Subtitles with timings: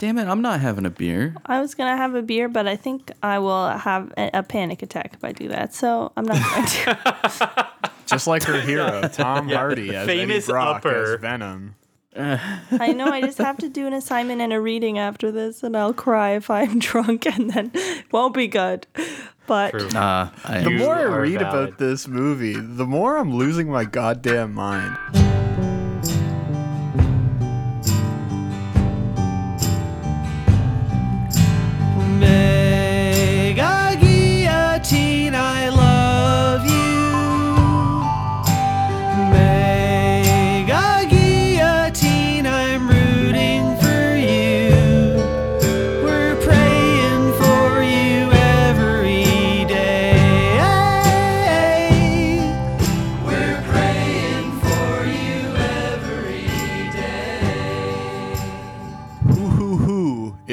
[0.00, 1.34] Damn it, I'm not having a beer.
[1.44, 4.82] I was gonna have a beer, but I think I will have a, a panic
[4.82, 5.74] attack if I do that.
[5.74, 7.68] So I'm not going to.
[8.06, 11.14] Just like her hero, Tom Hardy, as Famous Eddie Brock upper.
[11.16, 11.74] as Venom.
[12.16, 15.76] I know I just have to do an assignment and a reading after this, and
[15.76, 18.86] I'll cry if I'm drunk, and then it won't be good.
[19.46, 19.86] But True.
[19.90, 21.68] Uh, I, The You more I are read valid.
[21.68, 24.96] about this movie, the more I'm losing my goddamn mind.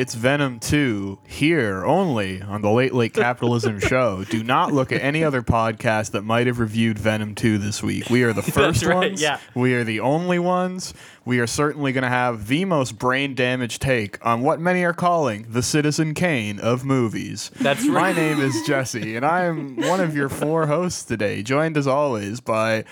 [0.08, 4.24] It's Venom 2 here only on the Late Late Capitalism Show.
[4.24, 8.10] Do not look at any other podcast that might have reviewed Venom 2 this week.
[8.10, 9.22] We are the first right, ones.
[9.22, 9.38] yeah.
[9.54, 10.94] We are the only ones.
[11.26, 14.94] We are certainly going to have the most brain damaged take on what many are
[14.94, 17.52] calling the Citizen Kane of movies.
[17.60, 18.16] That's right.
[18.16, 21.86] My name is Jesse, and I am one of your four hosts today, joined as
[21.86, 22.86] always by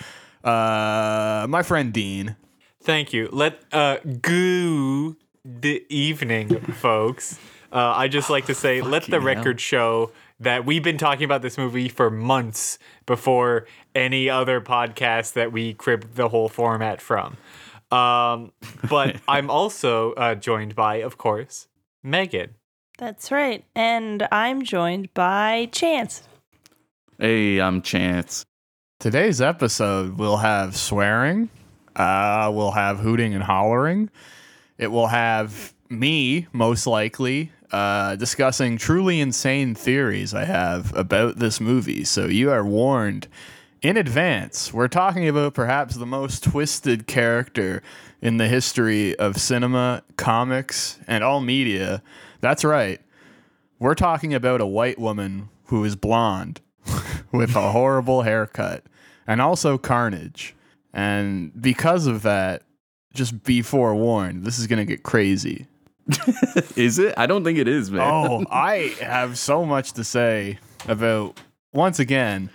[0.43, 2.35] uh, my friend Dean.
[2.83, 3.29] Thank you.
[3.31, 5.15] Let uh goo
[5.45, 7.39] the evening, folks.
[7.71, 9.21] Uh, I just like to say, let the Fucking hell.
[9.35, 15.33] record show that we've been talking about this movie for months before any other podcast
[15.33, 17.37] that we cribbed the whole format from.
[17.91, 18.51] Um,
[18.89, 21.67] but I'm also uh, joined by, of course,
[22.03, 22.55] Megan.
[22.97, 26.23] that's right, and I'm joined by Chance.
[27.19, 28.45] hey, I'm Chance.
[28.99, 31.49] Today's episode will have swearing.
[31.95, 34.09] Uh, we'll have hooting and hollering.
[34.77, 41.59] It will have me, most likely, uh, discussing truly insane theories I have about this
[41.59, 42.03] movie.
[42.03, 43.27] So you are warned
[43.81, 44.73] in advance.
[44.73, 47.83] We're talking about perhaps the most twisted character
[48.21, 52.01] in the history of cinema, comics, and all media.
[52.41, 52.99] That's right.
[53.79, 56.61] We're talking about a white woman who is blonde
[57.31, 58.83] with a horrible haircut
[59.27, 60.55] and also carnage.
[60.93, 62.63] And because of that,
[63.15, 65.67] just be forewarned, this is going to get crazy.
[66.75, 67.15] Is it?
[67.17, 68.01] I don't think it is, man.
[68.01, 71.39] Oh, I have so much to say about,
[71.73, 72.51] once again,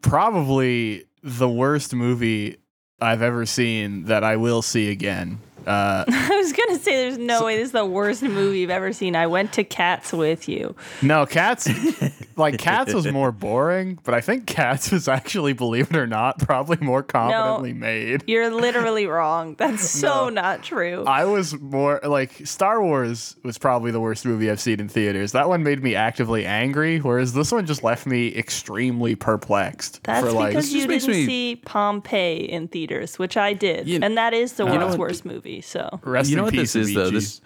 [0.00, 2.56] probably the worst movie
[3.00, 5.40] I've ever seen that I will see again.
[5.66, 8.92] Uh, I was gonna say, there's no way this is the worst movie you've ever
[8.92, 9.16] seen.
[9.16, 10.74] I went to Cats with you.
[11.02, 11.68] no, Cats,
[12.36, 16.38] like Cats was more boring, but I think Cats was actually, believe it or not,
[16.38, 18.24] probably more competently made.
[18.26, 19.54] You're literally wrong.
[19.58, 21.04] That's so not true.
[21.06, 25.32] I was more like Star Wars was probably the worst movie I've seen in theaters.
[25.32, 30.02] That one made me actively angry, whereas this one just left me extremely perplexed.
[30.04, 34.00] That's for like, because you didn't me- see Pompeii in theaters, which I did, You-
[34.02, 35.53] and that is the know world's what- worst movie.
[35.60, 37.10] So rest you know in what peace, this is though?
[37.10, 37.40] This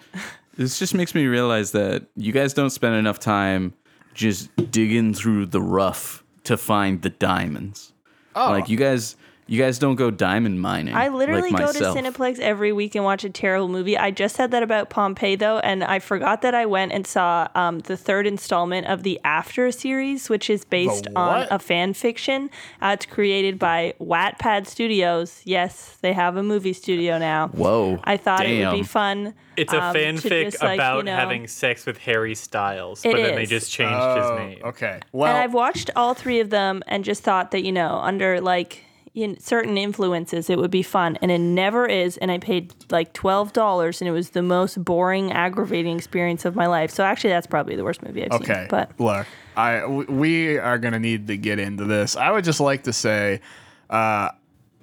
[0.57, 3.73] this just makes me realize that you guys don't spend enough time
[4.13, 7.93] just digging through the rough to find the diamonds.
[8.35, 8.49] Oh.
[8.51, 9.15] Like you guys
[9.49, 10.93] you guys don't go diamond mining.
[10.95, 11.97] I literally like go myself.
[11.97, 13.97] to Cineplex every week and watch a terrible movie.
[13.97, 17.47] I just said that about Pompeii though, and I forgot that I went and saw
[17.55, 22.49] um, the third installment of the After series, which is based on a fan fiction.
[22.81, 25.41] Uh, it's created by Wattpad Studios.
[25.45, 27.47] Yes, they have a movie studio now.
[27.49, 27.99] Whoa.
[28.03, 29.33] I thought it would be fun.
[29.57, 33.03] It's a um, to fanfic just, like, about you know- having sex with Harry Styles,
[33.03, 34.61] It but then they just changed Oh, his name.
[34.65, 34.99] okay.
[35.11, 38.39] Well, and I've watched all three of them and just thought that you know under
[38.39, 38.83] like
[39.13, 43.13] in certain influences it would be fun and it never is and i paid like
[43.13, 47.47] $12 and it was the most boring aggravating experience of my life so actually that's
[47.47, 49.25] probably the worst movie i've Okay, seen but look,
[49.57, 52.15] I we are gonna need to get into this.
[52.15, 53.41] I would just like to say,
[53.89, 54.29] uh,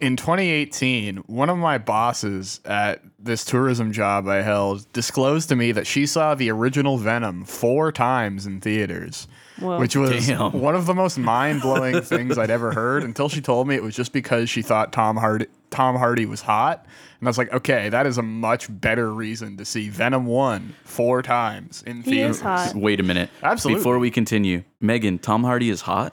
[0.01, 5.73] in 2018, one of my bosses at this tourism job I held disclosed to me
[5.73, 9.27] that she saw the original Venom four times in theaters.
[9.59, 9.79] Whoa.
[9.79, 10.53] Which was Damn.
[10.53, 13.83] one of the most mind blowing things I'd ever heard until she told me it
[13.83, 16.85] was just because she thought Tom Hardy Tom Hardy was hot.
[17.21, 20.75] And I was like, okay, that is a much better reason to see Venom 1
[20.85, 22.75] four times in He theaters.
[22.75, 23.31] Wait a minute.
[23.43, 23.81] Absolutely.
[23.81, 26.13] Before we continue, Megan, Tom Hardy is hot.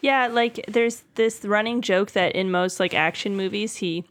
[0.00, 4.02] yeah like there's this running joke that in most like action movies he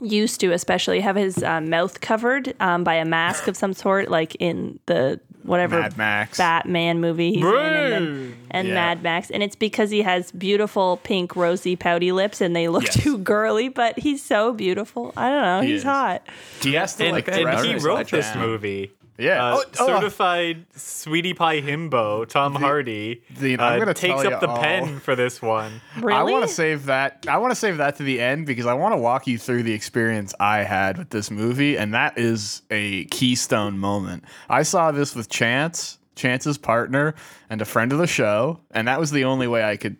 [0.00, 4.08] used to especially have his uh, mouth covered um, by a mask of some sort
[4.08, 6.38] like in the whatever Mad Max.
[6.38, 8.74] Batman movie he's in and, then, and Yeah.
[8.74, 9.30] Mad Max.
[9.30, 13.02] And it's because he has beautiful pink, rosy, pouty lips and they look Yes.
[13.02, 15.12] too girly, but he's so beautiful.
[15.16, 15.60] I don't know.
[15.62, 15.84] He he's is.
[15.84, 16.22] hot.
[16.60, 18.38] He has to And, like and dress he his wrote this down.
[18.46, 18.90] movie.
[19.18, 19.44] Yeah.
[19.44, 19.86] Uh, Oh, oh.
[19.86, 24.58] certified sweetie pie himbo, Tom Hardy, Dude, I'm uh, gonna takes up the all.
[24.62, 25.80] pen for this one.
[26.00, 26.12] Really?
[26.18, 27.26] I want to save that.
[27.28, 29.64] I want to save that to the end because I want to walk you through
[29.64, 34.24] the experience I had with this movie, and that is a keystone moment.
[34.48, 37.14] I saw this with Chance, Chance's partner,
[37.50, 39.96] and a friend of the show, and that was the only way I could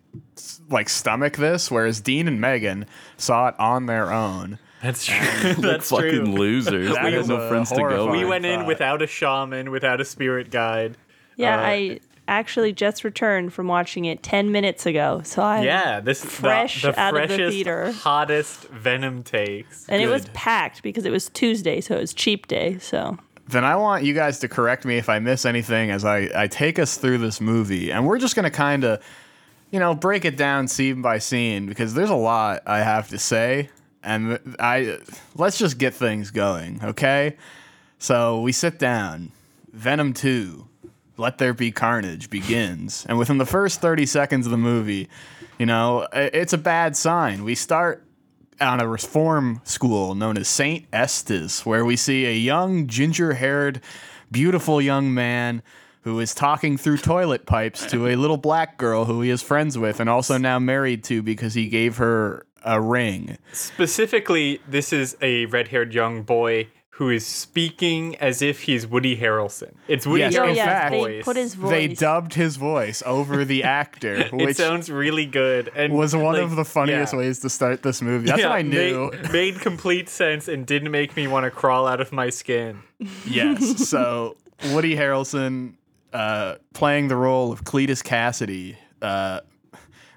[0.69, 1.69] like stomach this.
[1.69, 2.85] Whereas Dean and Megan
[3.17, 4.57] saw it on their own.
[4.81, 5.53] That's true.
[5.55, 6.25] That's Fucking true.
[6.25, 6.93] losers.
[6.93, 8.15] That They had no friends to go with.
[8.19, 10.97] We went in without a shaman, without a spirit guide.
[11.35, 15.21] Yeah, Uh, I actually just returned from watching it 10 minutes ago.
[15.25, 17.91] So I Yeah, this is fresh the, the out of the theater.
[17.91, 19.85] hottest Venom takes.
[19.89, 22.77] and it was packed because it was Tuesday, so it was cheap day.
[22.79, 23.17] So
[23.47, 26.47] Then I want you guys to correct me if I miss anything as I, I
[26.47, 27.91] take us through this movie.
[27.91, 29.03] And we're just going to kind of,
[29.71, 33.17] you know, break it down scene by scene because there's a lot I have to
[33.17, 33.69] say.
[34.03, 34.99] And I
[35.35, 37.37] let's just get things going, okay?
[37.97, 39.31] So we sit down.
[39.73, 40.67] Venom 2,
[41.17, 43.05] Let There Be Carnage begins.
[43.07, 45.09] And within the first 30 seconds of the movie,
[45.59, 47.43] you know, it's a bad sign.
[47.43, 48.03] We start
[48.61, 50.85] on a reform school known as St.
[50.91, 53.81] Estes, where we see a young, ginger haired,
[54.31, 55.61] beautiful young man
[56.01, 59.77] who is talking through toilet pipes to a little black girl who he is friends
[59.77, 63.37] with and also now married to because he gave her a ring.
[63.53, 69.73] Specifically, this is a red-haired young boy who is speaking as if he's Woody Harrelson.
[69.87, 71.23] It's Woody Yes, in Harrelson's yeah, fact, they voice.
[71.23, 71.69] put his voice.
[71.71, 76.33] They dubbed his voice over the actor, it which sounds really good and was one
[76.33, 77.19] like, of the funniest yeah.
[77.19, 78.27] ways to start this movie.
[78.27, 79.11] That's Yeah, what I knew.
[79.11, 82.81] Made, made complete sense and didn't make me want to crawl out of my skin.
[83.25, 83.87] Yes.
[83.87, 84.35] So
[84.73, 85.75] Woody Harrelson
[86.11, 89.39] uh, playing the role of Cletus Kasady, uh,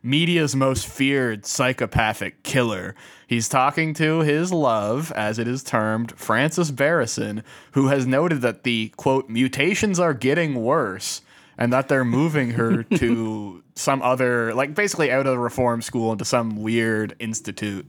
[0.02, 2.94] media's most feared psychopathic killer.
[3.26, 8.64] He's talking to his love, as it is termed, Frances Barrison, who has noted that
[8.64, 11.22] the quote mutations are getting worse.
[11.58, 16.10] And that they're moving her to some other, like basically out of the reform school
[16.10, 17.86] into some weird institute.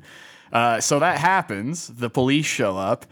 [0.52, 1.88] Uh, so that happens.
[1.88, 3.06] The police show up,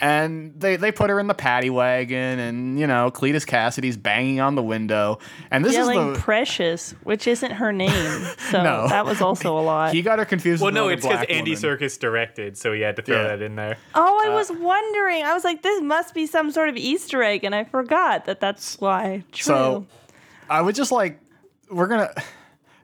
[0.00, 4.40] and they, they put her in the paddy wagon, and you know Cletus Kasady's banging
[4.40, 5.18] on the window,
[5.50, 7.92] and this Yelling is the Precious, which isn't her name.
[8.50, 8.88] So No.
[8.88, 9.92] that was also a lot.
[9.94, 10.62] he got her confused.
[10.62, 13.28] With Well, with no, it's because Andy Serkis directed, so he had to throw Yeah.
[13.28, 13.76] that in there.
[13.94, 15.22] oh, uh, I was wondering.
[15.24, 18.40] I was like, this must be some sort of Easter egg, and I forgot that
[18.40, 19.24] that's why.
[19.32, 19.44] True.
[19.44, 19.86] So
[20.50, 21.18] I would just like
[21.70, 22.12] we're gonna.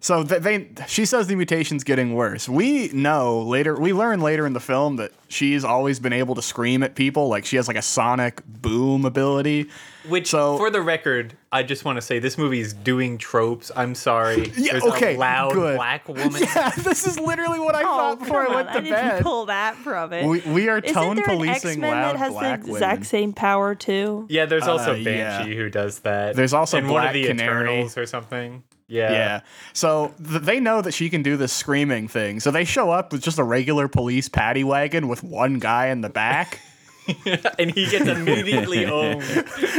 [0.01, 2.49] So th- they, she says the mutation's getting worse.
[2.49, 6.43] We know later, we learn later in the film that she's always been able to
[6.43, 7.29] scream at people.
[7.29, 9.69] Like she has like a sonic boom ability.
[10.09, 13.73] Which, So- for the record, I just want to say this movie is doing tropes.
[13.75, 14.53] I'm sorry.
[14.57, 15.77] Yeah, There's okay, a loud good.
[15.77, 16.33] black woman.
[16.41, 18.93] Yeah, this is literally what I oh, thought before I went on, to I didn't
[19.09, 19.23] bed.
[19.23, 20.25] pull that from it.
[20.27, 22.93] We, we are Isn't tone there an policing X-Men loud that has black the exact
[22.99, 23.05] women.
[23.05, 24.27] same power too?
[24.31, 25.39] Yeah, there's also Uh, yeah.
[25.39, 26.37] Banshee who does that.
[26.37, 27.65] There's also and one of the Canary.
[27.65, 28.63] Eternals or something.
[28.89, 29.13] Yeah.
[29.13, 29.41] Yeah.
[29.75, 32.41] So th- they know that she can do this screaming thing.
[32.41, 36.01] So they show up with just a regular police paddy wagon with one guy in
[36.01, 36.61] the back.
[37.59, 39.23] and he gets immediately owned.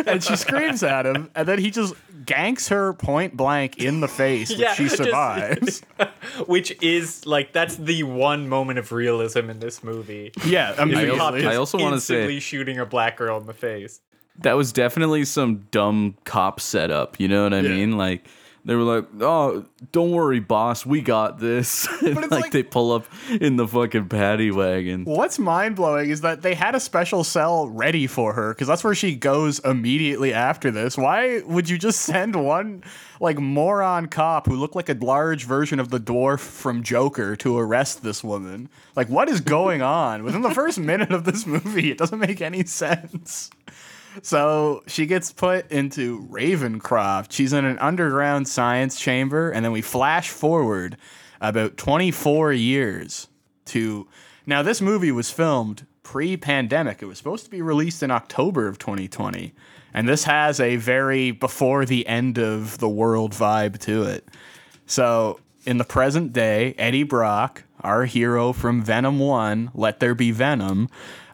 [0.08, 1.94] and she screams at him, and then he just
[2.26, 5.82] ganks her point blank in the face, Yeah, she just- survives.
[6.48, 10.32] Which is like that's the one moment of realism in this movie.
[10.46, 11.20] yeah, I immediately.
[11.20, 14.02] also- I also wanna say- shooting a black girl in the face.
[14.40, 17.20] that was definitely some dumb cop setup.
[17.20, 17.70] You know what I Yeah.
[17.70, 17.98] mean?
[17.98, 18.26] Like
[18.70, 22.92] they were like, "Oh, don't worry, boss, we got this." And, like, like- they pull
[22.92, 23.06] up
[23.42, 25.06] in the fucking paddy wagon.
[25.06, 28.84] What's mind blowing is that they had a special cell ready for her because that's
[28.84, 30.98] where she goes immediately after this.
[30.98, 32.84] Why would you just send one
[33.20, 37.58] like moron cop who looked like a large version of the dwarf from Joker to
[37.58, 38.70] arrest this woman?
[38.96, 40.24] Like, what is going on?
[40.24, 43.50] Within the first minute of this movie, it doesn't make any sense.
[44.22, 47.32] So she gets put into Ravencroft.
[47.32, 50.98] She's in an underground science chamber, and then we flash forward
[51.42, 53.28] about 24 years
[53.66, 54.08] to
[54.46, 54.62] now.
[54.62, 57.02] This movie was filmed pre-pandemic.
[57.02, 59.54] It was supposed to be released in October of 2020,
[59.94, 64.28] and this has a very before the end of the world vibe to it.
[64.86, 70.32] So in the present day, Eddie Brock, our hero from Venom One, Let There Be
[70.32, 70.90] Venom,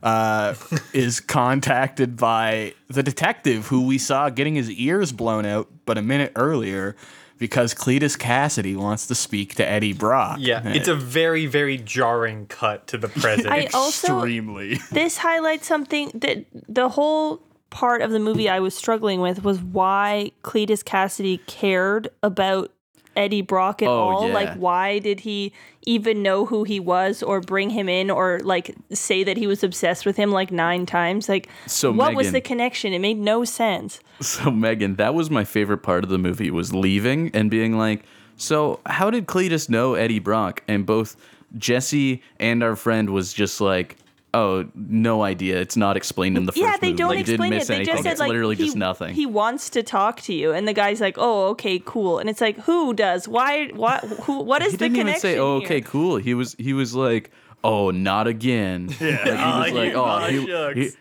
[0.05, 0.53] uh,
[0.93, 6.01] is contacted by the detective who we saw getting his ears blown out, but a
[6.01, 6.95] minute earlier.
[7.37, 10.37] Because Cletus Kasady wants to speak to Eddie Brock.
[10.39, 13.47] Yeah, it's a very, very jarring cut to the present.
[13.47, 14.75] I also extremely.
[14.91, 19.61] this highlights something that the whole part of the movie I was struggling with was
[19.61, 22.71] why Cletus Kasady cared about
[23.15, 24.27] Eddie Brock at Oh, all?
[24.27, 24.33] yeah.
[24.33, 25.53] Like, why did he
[25.85, 29.63] even know who he was or bring him in or like say that he was
[29.63, 31.29] obsessed with him like nine times?
[31.29, 32.93] Like, So, what was the connection?
[32.93, 33.99] It made no sense.
[34.21, 38.03] So Megan, that was my favorite part of the movie was leaving and being like,
[38.37, 41.15] "So, how did Cletus know Eddie Brock?" And both
[41.57, 43.97] Jesse and our friend was just like,
[44.35, 45.59] "Oh, no idea.
[45.59, 46.97] It's not explained in the first yeah, they movie.
[46.97, 47.67] don't like, you explain didn't it.
[47.67, 47.93] They anything.
[47.93, 50.67] just said it's like literally he, just nothing." He wants to talk to you, and
[50.67, 53.27] the guy's like, "Oh, okay, cool." And it's like, who does?
[53.27, 53.67] Why?
[53.67, 54.03] What?
[54.03, 54.39] Who?
[54.41, 55.21] What is He the didn't even connection?
[55.21, 55.65] say, "Oh, here?
[55.65, 57.31] okay, cool." He was he was like,
[57.63, 59.15] "Oh, not again." Yeah.
[59.25, 60.97] Like, he oh, was Oh, like, "Oh, oh, he- shucks.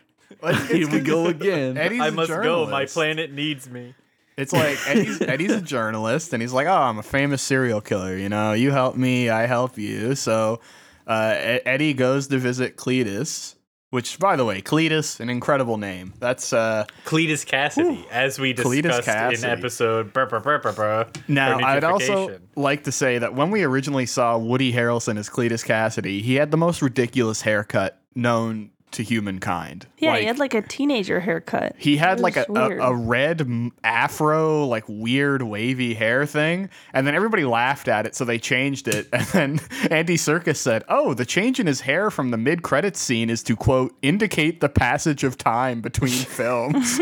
[0.69, 2.67] he- here we go again." Eddie's I a must go.
[2.67, 3.93] My planet needs me.
[4.37, 8.17] It's like Eddie's, Eddie's a journalist, and he's like, "Oh, I'm a famous serial killer.
[8.17, 10.59] You know, you help me, I help you." So
[11.07, 13.55] uh, Eddie goes to visit Cletus,
[13.89, 16.13] which, by the way, Cletus, an incredible name.
[16.19, 20.11] That's uh, Cletus Kasady, as we discussed in episode.
[20.11, 24.05] Brr, brr, brr, brr, brr, Now, I'd also like to say that when we originally
[24.05, 29.87] saw Woody Harrelson as Cletus Kasady, he had the most ridiculous haircut known to humankind.
[29.97, 31.75] Yeah, he had like a teenager haircut.
[31.77, 36.69] He had like a, a, a red afro, like weird wavy hair thing.
[36.93, 39.07] And then everybody laughed at it, so they changed it.
[39.35, 39.59] And then
[39.91, 43.43] Andy Serkis said, Oh, the change in his hair from the mid credits scene is
[43.43, 46.97] to, quote, indicate the passage of time between films,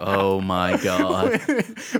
[0.00, 1.40] oh my god.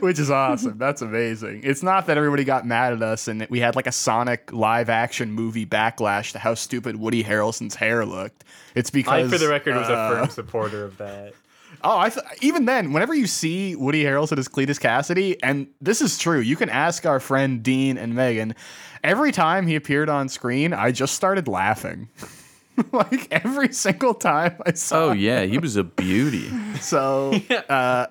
[0.00, 0.78] which is awesome.
[0.78, 1.60] That's amazing.
[1.62, 4.88] It's not that everybody got mad at us and we had like a Sonic live
[4.88, 8.44] action movie backlash to how stupid Woody Harrelson's hair looked.
[8.74, 11.34] It's because I, for the record, was a uh, firm supporter of that.
[11.82, 16.00] Oh, I th- even then, whenever you see Woody Harrelson as Cletus Kasady, and this
[16.00, 18.54] is true, you can ask our friend Dean and Megan.
[19.02, 22.08] Every time he appeared on screen, I just started laughing.
[22.92, 25.06] like every single time I saw.
[25.06, 26.50] Oh yeah, he was a beauty.
[26.80, 27.32] So
[27.68, 28.06] uh,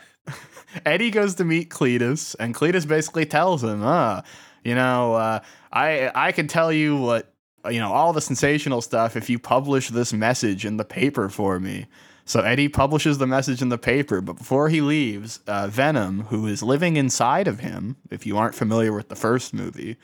[0.86, 4.22] Eddie goes to meet Cletus, and Cletus basically tells him, "Uh,
[4.64, 5.40] you know, uh,
[5.74, 7.31] I I can tell you what
[7.70, 11.60] you know all the sensational stuff if you publish this message in the paper for
[11.60, 11.86] me."
[12.26, 16.48] So Eddie publishes the message in the paper, but before he leaves, uh, Venom, who
[16.48, 19.98] is living inside of him, if you aren't familiar with the first movie,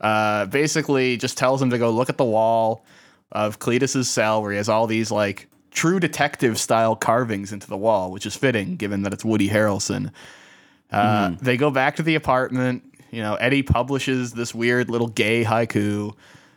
[0.00, 2.84] uh, basically just tells him to go look at the wall
[3.32, 7.76] of Cletus's cell where he has all these like true detective style carvings into the
[7.76, 10.12] wall, which is fitting given that it's Woody Harrelson.
[10.92, 12.84] Uh, They go back to the apartment.
[13.10, 16.14] You know, Eddie publishes this weird little gay haiku.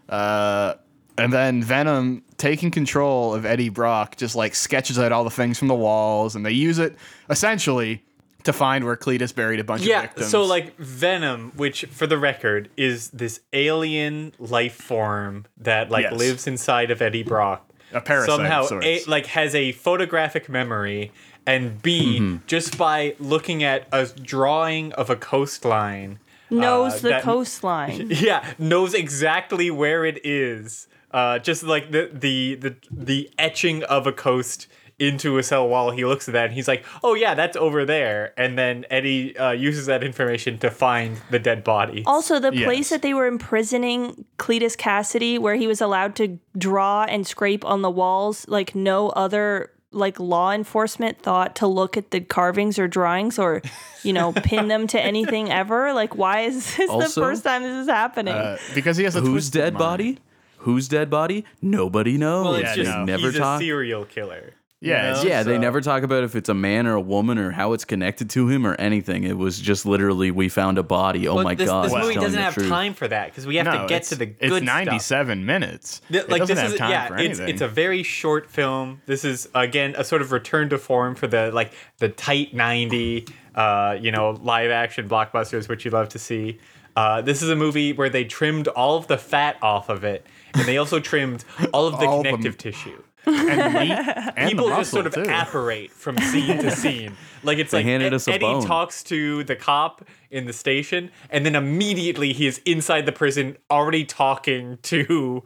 [0.10, 0.76] Uh,
[1.18, 5.58] and then Venom, taking control of Eddie Brock, just like sketches out all the things
[5.58, 6.96] from the walls, and they use it
[7.30, 8.04] essentially
[8.44, 10.30] to find where Cletus buried a bunch of Yeah, victims.
[10.30, 16.14] so like Venom, which for the record is this alien life form that like Yes.
[16.14, 17.68] lives inside of Eddie Brock.
[17.94, 18.80] A parasite of somehow.
[18.84, 21.12] A, like has a photographic memory
[21.46, 22.38] and B Mm-hmm.
[22.48, 28.08] just by looking at a drawing of a coastline knows uh, the that- coastline.
[28.12, 34.06] yeah knows exactly where it is uh, just like the, the the the etching of
[34.08, 34.68] a coast
[35.00, 37.86] into a cell wall he looks at that and he's like oh yeah that's over
[37.86, 42.52] there and then eddie uh, uses that information to find the dead body Also, the
[42.54, 42.64] Yes.
[42.66, 47.64] place that they were imprisoning Cletus Kasady, where he was allowed to draw and scrape
[47.64, 52.78] on the walls, like no other like law enforcement thought to look at the carvings
[52.80, 53.62] or drawings or,
[54.04, 55.94] you know, pin them to anything ever.
[55.94, 58.34] Like, why is this Also- the first time this is happening?
[58.34, 59.80] Uh, because he has a Whose twisted dead mind.
[59.80, 60.18] body?
[60.60, 61.46] Whose dead body?
[61.62, 62.46] Nobody knows.
[62.46, 63.06] well Yeah, it's just no.
[63.06, 63.62] never he's talk.
[63.62, 66.94] a serial killer Yeah, it's yeah, they never talk about if it's a man or
[66.94, 69.24] a woman or how it's connected to him or anything.
[69.24, 71.28] It was just literally we found a body.
[71.28, 71.86] Oh Well, my this, god!
[71.86, 72.70] this he's movie telling doesn't the have truth.
[72.70, 74.36] time for that because we have no, to get to the good.
[74.38, 74.44] Stuff.
[74.52, 76.02] It's good 97 minutes.
[76.12, 78.52] Th- it like doesn't this have is time yeah for it's it's a very short
[78.52, 82.54] film this is again a sort of return to form for the like the tight
[82.54, 86.60] 90 uh you know live action blockbusters which you love to see
[86.96, 90.26] uh, this is a movie where they trimmed all of the fat off of it,
[90.56, 92.38] and they also trimmed all of the All of them.
[92.38, 93.04] connective tissue.
[93.28, 93.92] And meat
[94.38, 95.32] and People the just sort of muscle, too.
[95.40, 97.14] apparate from scene to scene.
[97.44, 98.64] Like it's like handed Ed- us a Eddie bone.
[98.64, 103.58] talks to the cop in the station, and then immediately he is inside the prison,
[103.70, 105.44] already talking to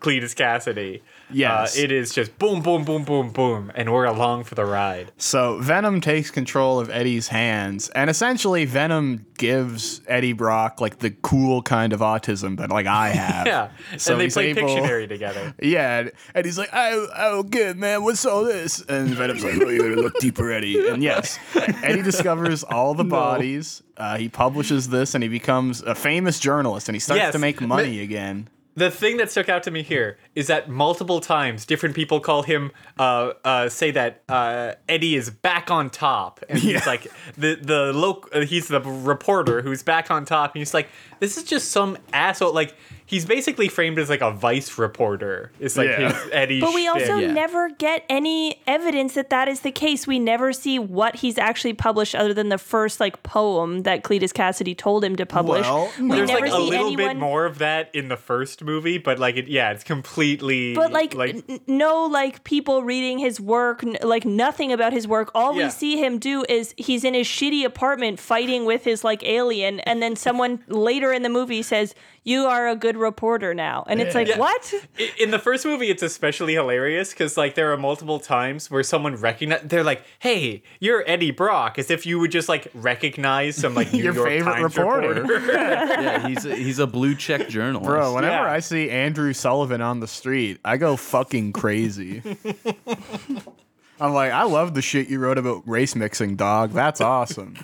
[0.00, 1.00] Cletus Kasady.
[1.30, 1.76] Yes.
[1.78, 5.12] uh, it is just boom, boom, boom, boom, boom, and we're along for the ride.
[5.18, 11.10] So Venom takes control of Eddie's hands, and essentially Venom gives Eddie Brock like the
[11.10, 13.46] cool kind of autism that like I have.
[13.46, 15.54] Yeah, So and they play able- Pictionary together.
[15.62, 19.68] Yeah, and- he's like, "Oh, oh, good man, what's all this?" And Venom's like, "Oh,
[19.68, 21.38] you gotta look deeper, Eddie." And yes,
[21.82, 23.82] Eddie discovers all the bodies.
[23.96, 27.38] Uh, he publishes this, and he becomes a famous journalist, and he starts Yes, to
[27.38, 28.48] make money again.
[28.76, 32.42] The thing that stuck out to me here is that multiple times different people call
[32.42, 36.44] him uh, uh, say that uh, Eddie is back on top.
[36.48, 40.54] And he's like the the loc- uh, he's the reporter who's back on top.
[40.54, 40.88] And he's like
[41.20, 42.52] this is just some asshole.
[42.52, 42.74] Like
[43.06, 46.12] he's basically framed as like a vice reporter it's like Yeah.
[46.12, 46.94] his Eddie But we shtick.
[47.02, 47.32] also Yeah.
[47.32, 50.06] never get any evidence that that is the case.
[50.06, 54.32] We never see what he's actually published other than the first like poem that Cletus
[54.32, 55.62] Kasady told him to publish.
[55.62, 58.62] Well, we there's never like a little anyone bit more of that in the first
[58.64, 63.40] movie but like it yeah it's completely but like, n- no like people reading his
[63.40, 65.64] work n- like nothing about his work all Yeah.
[65.66, 69.80] we see him do is he's in his shitty apartment fighting with his like alien
[69.80, 71.94] and then someone later in the movie says
[72.26, 74.36] you are a good reporter now and it's like Yeah.
[74.38, 74.74] what
[75.18, 79.14] in the first movie it's especially hilarious because like there are multiple times where someone
[79.16, 83.74] recognize they're like hey you're eddie brock as if you would just like recognize some
[83.74, 85.24] like New Your York favorite Times reporter.
[85.52, 87.86] yeah, he's a, he's a blue check journalist.
[87.86, 88.52] Bro, whenever Yeah.
[88.52, 92.22] I see Andrew Sullivan on the street, I go fucking crazy.
[94.00, 96.72] I'm like, I love the shit you wrote about race mixing, dog.
[96.72, 97.54] That's awesome.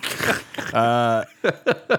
[0.73, 1.25] uh,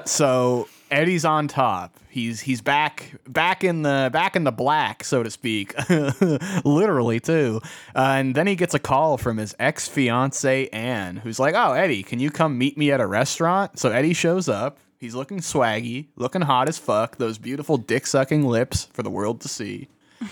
[0.06, 1.99] so Eddie's on top.
[2.09, 5.75] He's he's back back in the back in the black, so to speak,
[6.65, 7.61] literally too.
[7.97, 11.73] Uh, and then he gets a call from his ex fiance Anne, who's like, "Oh,
[11.73, 14.79] Eddie, can you come meet me at a restaurant?" So Eddie shows up.
[15.01, 17.17] He's looking swaggy, looking hot as fuck.
[17.17, 19.89] Those beautiful dick sucking lips for the world to see.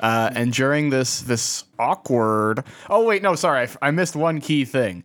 [0.00, 5.04] Uh, and during this this awkward, oh wait, no, sorry, I, missed one key thing.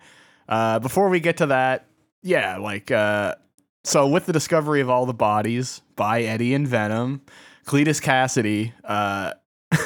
[0.50, 1.86] Uh, before we get to that,
[2.24, 3.36] yeah, like uh,
[3.84, 7.22] so with the discovery of all the bodies by Eddie and Venom,
[7.66, 9.34] Cletus Kasady, uh,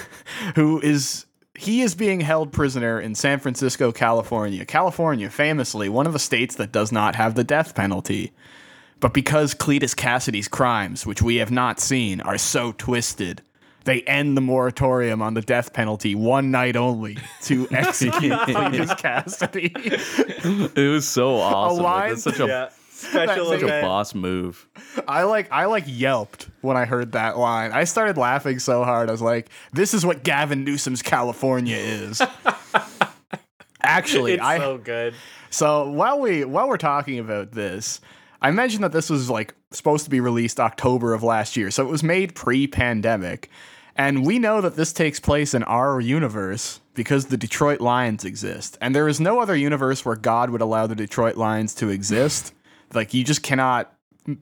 [0.55, 4.65] who is he is being held prisoner in San Francisco, California.
[4.65, 8.31] California, famously one of the states that does not have the death penalty.
[8.99, 13.41] But because Cletus Kasady's crimes, which we have not seen, are so twisted,
[13.83, 19.73] they end the moratorium on the death penalty one night only to execute Cletus Kasady.
[20.75, 21.83] It was so awesome.
[21.83, 22.69] Like, line- that's such a yeah
[23.03, 24.67] special such a boss move.
[25.07, 27.71] I like I like yelped when I heard that line.
[27.71, 29.09] I started laughing so hard.
[29.09, 32.21] I was like, "This is what Gavin Newsom's California is."
[33.81, 35.13] Actually, it's I so good
[35.49, 37.99] So while we while we're talking about this,
[38.41, 41.71] I mentioned that this was like supposed to be released October of last year.
[41.71, 43.49] So it was made pre-pandemic.
[43.95, 48.77] And we know that this takes place in our universe because the Detroit Lions exist.
[48.81, 52.53] And there is no other universe where God would allow the Detroit Lions to exist.
[52.93, 53.93] Like you just cannot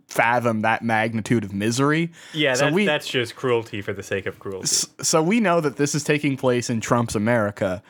[0.08, 2.12] fathom that magnitude of misery.
[2.34, 4.67] yeah so that, we that's just cruelty for the sake of cruelty
[5.01, 7.82] so we know that this is taking place in Trump's America,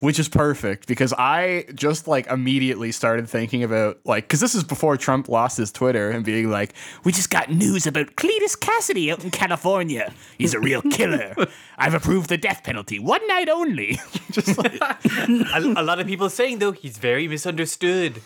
[0.00, 4.64] which is perfect because I just like immediately started thinking about like because this is
[4.64, 9.12] before Trump lost his Twitter and being like, "We just got news about Cletus Kasady
[9.12, 10.12] out in California.
[10.36, 11.34] He's a real killer.
[11.78, 13.98] I've approved the death penalty one night only."
[14.30, 18.20] just like a, a lot of people saying though he's very misunderstood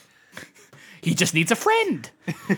[1.03, 2.09] he just needs a friend.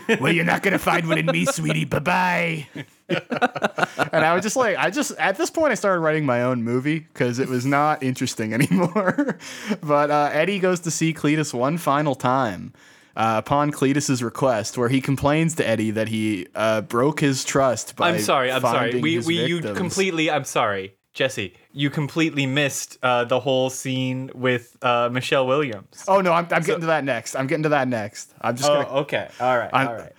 [0.21, 1.85] well, you're not gonna find one in me, sweetie.
[1.85, 2.67] Bye bye.
[3.09, 6.63] and I was just like, I just at this point I started writing my own
[6.63, 9.37] movie because it was not interesting anymore.
[9.81, 12.71] but uh, Eddie goes to see Cletus one final time.
[13.17, 17.95] Uh, upon Cletus's request, where he complains to Eddie that he uh, broke his trust
[17.95, 21.89] by i'm sorry i'm sorry finding we, his we you completely i'm sorry jesse you
[21.89, 26.81] completely missed uh, the whole scene with uh, michelle williams Oh no, I'm, I'm getting
[26.81, 27.35] to that next.
[27.35, 28.31] I'm getting to that next.
[28.41, 28.95] I'm just oh gonna.
[28.99, 30.11] okay all right I'm- all right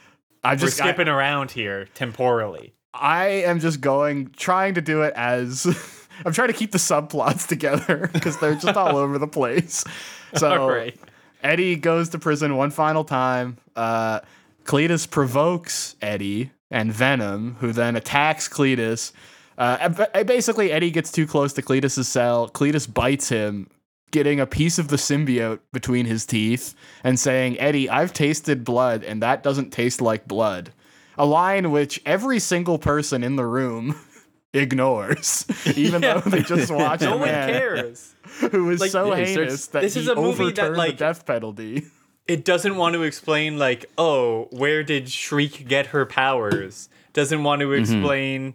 [0.43, 5.03] I'm we're just I- skipping around here temporally I am just going, trying to do
[5.03, 5.67] it as
[6.25, 9.85] I'm trying to keep the subplots together because they're just all over the place.
[10.35, 10.99] So right
[11.43, 13.59] Eddie goes to prison one final time.
[13.77, 14.21] Uh,
[14.65, 19.13] Cletus provokes Eddie and Venom, who then attacks Cletus.
[19.59, 19.89] Uh,
[20.25, 22.49] basically, Eddie gets too close to Cletus's cell.
[22.49, 23.69] Cletus bites him,
[24.11, 29.03] getting a piece of the symbiote between his teeth and saying, Eddie, I've tasted blood,
[29.05, 30.73] and that doesn't taste like blood.
[31.19, 33.99] A line which every single person in the room
[34.53, 38.15] ignores, even though they just watched no one cares
[38.51, 40.79] Who is Like, so yeah, heinous that This he is a movie that, overturned the
[40.79, 41.87] like- death penalty.
[42.27, 47.61] it doesn't want to explain like oh where did shriek get her powers doesn't want
[47.61, 48.55] to explain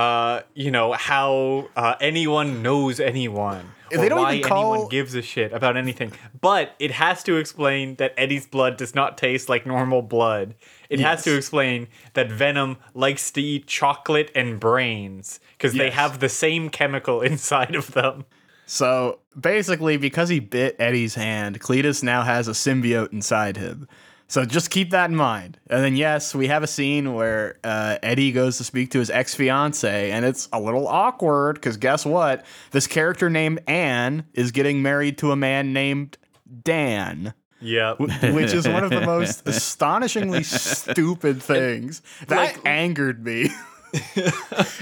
[0.00, 4.88] uh you know how uh, anyone knows anyone or They don't why even call- anyone
[4.88, 6.12] gives a shit about anything.
[6.40, 10.54] But it has to explain that eddie's blood does not taste like normal blood.
[10.88, 16.20] It has to explain that venom likes to eat chocolate and brains because they have
[16.20, 18.24] the same chemical inside of them.
[18.66, 23.88] So basically, because he bit Eddie's hand, Cletus now has a symbiote inside him.
[24.30, 25.58] So just keep that in mind.
[25.68, 29.10] And then yes, we have a scene where uh, Eddie goes to speak to his
[29.10, 32.44] ex fiance, and it's a little awkward because guess what?
[32.70, 36.16] This character named Anne is getting married to a man named
[36.62, 37.34] Dan.
[37.60, 37.96] Yep.
[37.98, 42.00] wh- Which is one of the most astonishingly stupid things.
[42.28, 43.50] That Like- angered me.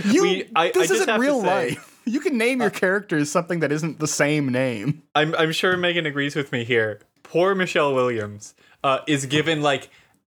[0.04, 1.94] you, We- I- I this just isn't real say- life.
[2.04, 5.02] You can name your characters something that isn't the same name.
[5.14, 7.00] I'm I'm sure Megan agrees with me here.
[7.22, 8.54] Poor Michelle Williams
[8.84, 9.88] uh, is given like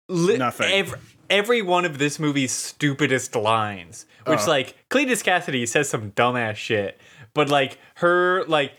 [0.07, 0.71] li- Nothing.
[0.71, 4.49] Every, every one of this movie's stupidest lines, which Oh.
[4.49, 6.99] like Cletus Kasady says some dumbass shit,
[7.33, 8.73] but like her like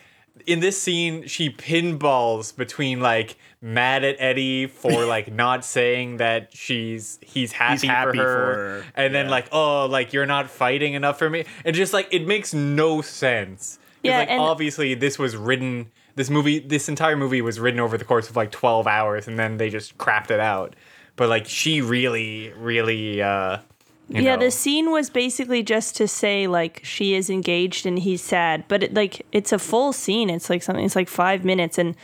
[0.46, 6.54] in this scene she pinballs between like mad at Eddie for like not saying that
[6.54, 8.84] she's he's happy, happy for, her, for her.
[8.94, 12.26] and then like oh like you're not fighting enough for me and just like it
[12.26, 13.78] makes no sense.
[14.02, 17.96] Yeah, like and- obviously this was written this movie this entire movie was written over
[17.96, 20.74] the course of like 12 hours and then they just crapped it out
[21.14, 23.58] but like she really really uh
[24.08, 28.22] yeah, know, the scene was basically just to say like she is engaged and he's
[28.22, 30.30] sad, but it, like it's a full scene.
[30.30, 30.84] It's like something.
[30.84, 31.96] It's like five minutes, and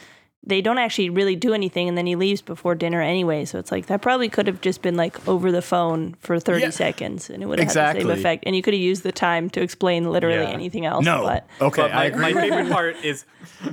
[0.44, 3.44] they don't actually really do anything, and then he leaves before dinner anyway.
[3.44, 6.62] So it's like that probably could have just been like over the phone for thirty
[6.62, 6.70] Yeah.
[6.70, 8.42] seconds, and it would have had the same effect.
[8.46, 10.48] And you could have used the time to explain literally Yeah.
[10.50, 11.04] anything else.
[11.04, 11.22] No.
[11.22, 12.22] but okay, but I my, agree.
[12.22, 13.24] my favorite part is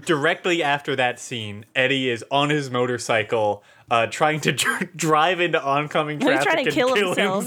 [0.06, 5.60] directly after that scene eddie is on his motorcycle uh, trying to dr- drive into
[5.62, 7.46] oncoming traffic trying to and kill kill, himself,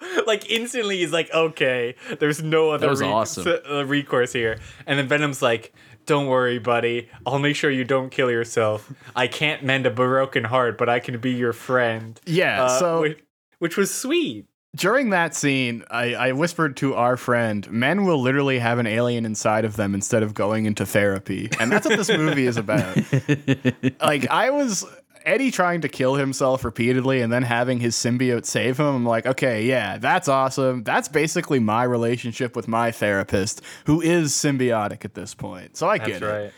[0.00, 0.26] himself.
[0.26, 3.46] like instantly he's like okay there's no other was awesome.
[3.46, 5.72] s- uh, recourse here and then venom's like
[6.06, 10.44] don't worry buddy i'll make sure you don't kill yourself i can't mend a broken
[10.44, 13.18] heart but i can be your friend Yeah, Uh, so- which,
[13.58, 18.58] which was sweet During that scene, I, I whispered to our friend, men will literally
[18.58, 21.50] have an alien inside of them instead of going into therapy.
[21.60, 22.96] And that's what this movie is about.
[24.00, 24.86] like, I was
[25.24, 28.86] Eddie trying to kill himself repeatedly and then having his symbiote save him.
[28.86, 30.82] I'm like, okay, yeah, that's awesome.
[30.84, 35.76] That's basically my relationship with my therapist, who is symbiotic at this point.
[35.76, 36.26] So I that's get it.
[36.26, 36.52] right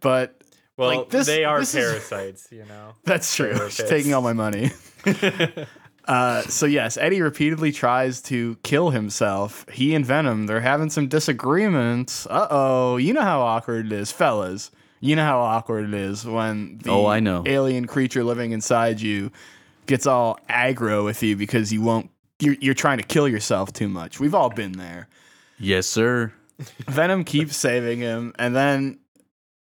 [0.00, 0.40] But
[0.76, 3.68] well like, this, they are this is- parasites you know That's true.
[3.70, 4.70] She's taking all my money.
[6.06, 9.66] uh, so yes, Eddie repeatedly tries to kill himself.
[9.70, 12.26] He and Venom, they're having some disagreements.
[12.26, 14.70] Uh oh, you know how awkward it is, fellas.
[15.00, 17.44] You know how awkward it is when the Oh, I know.
[17.46, 19.30] alien creature living inside you
[19.86, 22.10] gets all aggro with you because you won't.
[22.40, 24.20] You're, you're trying to kill yourself too much.
[24.20, 25.08] We've all been there.
[25.58, 26.32] Yes, sir.
[26.88, 28.98] Venom keeps saving him, and then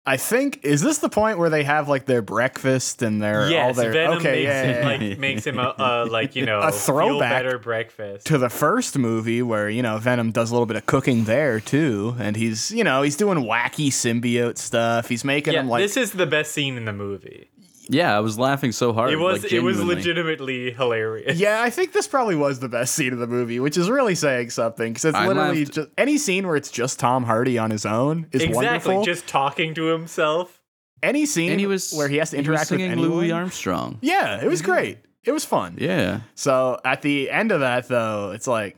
[0.08, 3.74] I think is this the point where they have like their breakfast and their all
[3.74, 6.70] their Venom okay makes yeah, it yeah, like makes him a, like you know A
[6.70, 8.26] throwback better breakfast.
[8.26, 11.58] to the first movie where you know Venom does a little bit of cooking there
[11.58, 15.08] too, and he's you know he's doing wacky symbiote stuff.
[15.08, 17.48] He's making yeah, them like this is the best scene in the movie.
[17.88, 19.12] Yeah, I was laughing so hard.
[19.12, 21.38] It was like, it was legitimately hilarious.
[21.38, 24.14] yeah, I think this probably was the best scene of the movie, which is really
[24.14, 27.58] saying something because it's I literally laughed- just any scene where it's just Tom Hardy
[27.58, 28.54] on his own is exactly.
[28.66, 29.04] wonderful.
[29.04, 30.60] Just talking to himself.
[31.02, 33.08] any scene And he was where he has to interact with anyone.
[33.08, 33.98] Louis Armstrong.
[34.00, 34.98] Yeah, it was great.
[35.24, 35.76] It was fun.
[35.78, 36.20] Yeah.
[36.34, 38.76] So at the end of that, though, it's like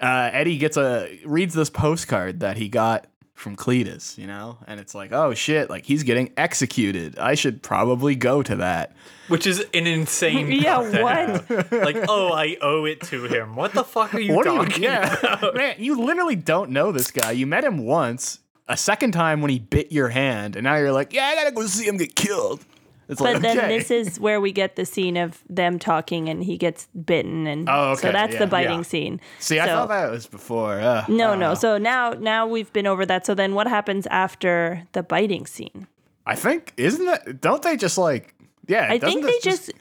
[0.00, 4.78] uh, Eddie gets a reads this postcard that he got from Cletus, you know, and
[4.78, 7.18] it's like, oh shit, like he's getting executed.
[7.18, 8.94] I should probably go to that.
[9.28, 10.52] Which is an insane.
[10.52, 11.72] Yeah, thought what?
[11.72, 13.56] Like, oh, I owe it to him.
[13.56, 14.88] What the fuck are you What are talking you?
[14.88, 15.56] Yeah, about?
[15.56, 17.32] man, you literally don't know this guy.
[17.32, 20.92] You met him once, a second time when he bit your hand, and now you're
[20.92, 22.64] like, yeah, I gotta go see him get killed.
[23.08, 23.68] It's But like, then okay.
[23.78, 27.68] this is where we get the scene of them talking and he gets bitten and
[27.68, 28.82] Oh, okay, so that's yeah, the biting yeah.
[28.82, 29.20] scene.
[29.38, 30.80] see, I So- thought that was before.
[30.80, 31.54] Uh, No, no.
[31.54, 33.26] So now now we've been over that.
[33.26, 35.86] So then what happens after the biting scene?
[36.26, 37.40] I think isn't that?
[37.40, 38.34] Don't they just like?
[38.66, 39.72] Yeah, I think they this just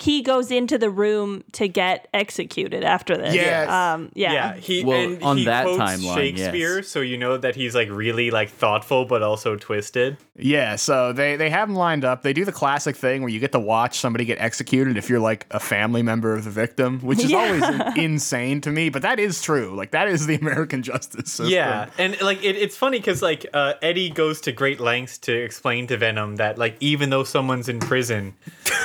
[0.00, 3.34] he goes into the room to get executed after this.
[3.34, 3.68] Yes.
[3.68, 4.32] Um yeah.
[4.32, 6.88] Yeah, he Well, and on he that quotes timeline, Shakespeare, yes.
[6.88, 10.16] so you know that he's like really like thoughtful but also twisted.
[10.36, 12.22] Yeah, so they they have him lined up.
[12.22, 15.18] They do the classic thing where you get to watch somebody get executed if you're
[15.20, 17.38] like a family member of the victim, which is Yeah.
[17.38, 19.74] always insane to me, but that is true.
[19.74, 21.48] Like that is the American justice system.
[21.48, 25.32] Yeah, and like it, it's funny because like uh, Eddie goes to great lengths to
[25.34, 28.34] explain to Venom that like even though someone's in prison,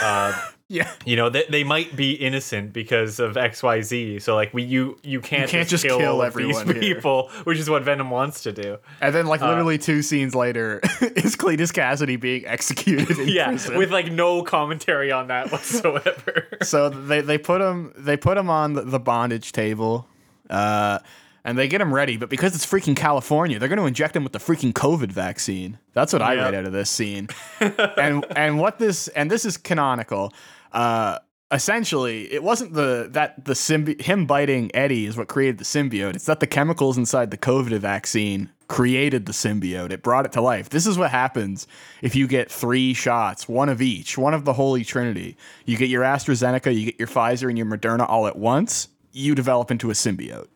[0.02, 0.34] uh,
[0.68, 0.92] Yeah.
[1.06, 4.20] you know they, they might be innocent because of X Y Z.
[4.20, 6.96] So like we you you can't, can't just just kill, kill everyone these here.
[6.96, 8.78] people, which is what Venom wants to do.
[9.00, 13.50] And then Uh, like literally two scenes later is Cletus Kasady being executed in Yeah,
[13.50, 13.78] prison.
[13.78, 16.48] with like no commentary on that whatsoever.
[16.64, 20.08] so they they put him they put him on the, the bondage table.
[20.50, 20.98] Uh
[21.46, 24.24] and they get him ready, but because it's freaking California, they're going to inject him
[24.24, 25.80] with the freaking COVID vaccine.
[25.94, 27.30] That's what I read out of this scene.
[27.60, 30.34] and and what this and this is canonical.
[30.74, 31.20] Uh,
[31.52, 36.16] essentially it wasn't the that the symbi- him biting Eddie is what created the symbiote.
[36.16, 39.92] It's that the chemicals inside the COVID vaccine created the symbiote.
[39.92, 40.70] It brought it to life.
[40.70, 41.68] This is what happens
[42.02, 45.38] if you get three shots, one of each, one of the holy trinity.
[45.66, 48.88] You get your AstraZeneca, you get your Pfizer, and your Moderna all at once.
[49.12, 50.48] You develop into a symbiote,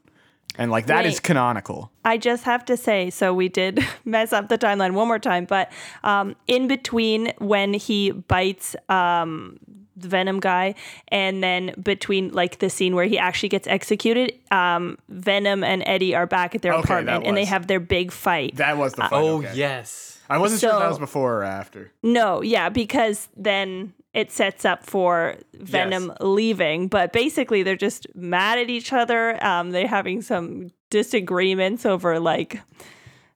[0.60, 1.24] and like that is Wait.
[1.24, 1.90] canonical.
[2.04, 5.46] I just have to say, so we did mess up the timeline one more time,
[5.46, 5.72] but
[6.04, 9.58] um, in between when he bites um,
[9.96, 10.76] the Venom guy,
[11.08, 16.14] and then between like the scene where he actually gets executed, um, Venom and Eddie
[16.14, 18.58] are back at their Okay, apartment and they have their big fight.
[18.58, 19.14] That was the fight.
[19.14, 19.54] Oh okay.
[19.56, 20.20] yes.
[20.30, 21.92] I wasn't sure if that was before or after.
[22.04, 26.18] No, yeah, because then it sets up for Venom Yes.
[26.22, 26.88] leaving.
[26.88, 29.44] But basically, they're just mad at each other.
[29.46, 32.62] Um, they're having some disagreements over like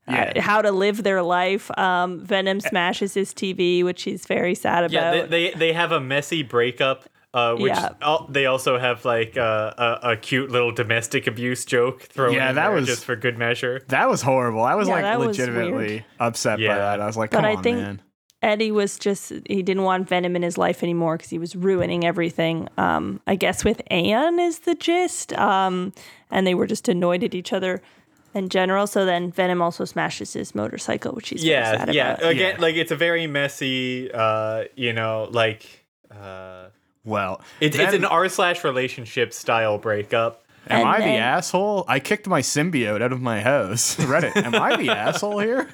[0.07, 0.33] Yeah.
[0.35, 1.69] uh, how to live their life.
[1.77, 5.29] Um, Venom smashes his TV, which he's very sad Yeah, about.
[5.29, 7.05] they, they they have a messy breakup.
[7.35, 7.89] Uh, which Yeah.
[7.99, 12.49] al- they also have like uh, a, a cute little domestic abuse joke thrown Yeah,
[12.49, 13.81] in that there was- just for good measure.
[13.87, 14.61] That was horrible.
[14.63, 16.05] I was Yeah, like that was legitimately weird.
[16.19, 17.01] upset by that.
[17.01, 18.01] I was like, But come I on, think- man.
[18.43, 22.03] Eddie was just he didn't want Venom in his life anymore because he was ruining
[22.05, 22.67] everything.
[22.77, 25.33] Um, I guess with Anne is the gist.
[25.33, 25.93] Um,
[26.29, 27.81] and they were just annoyed at each other
[28.33, 28.85] in general.
[28.87, 32.13] So then Venom also smashes his motorcycle, which he's Yeah, sad yeah.
[32.15, 32.29] about.
[32.31, 32.61] Again, Yeah.
[32.61, 34.11] like it's a very messy.
[34.13, 36.65] Uh, you know, like uh,
[37.05, 40.43] Well, it's it's an r slash relationship style breakup.
[40.69, 41.83] Am And I the asshole?
[41.87, 43.95] I kicked my symbiote out of my house.
[43.97, 44.35] Reddit.
[44.37, 45.69] Am I the asshole here?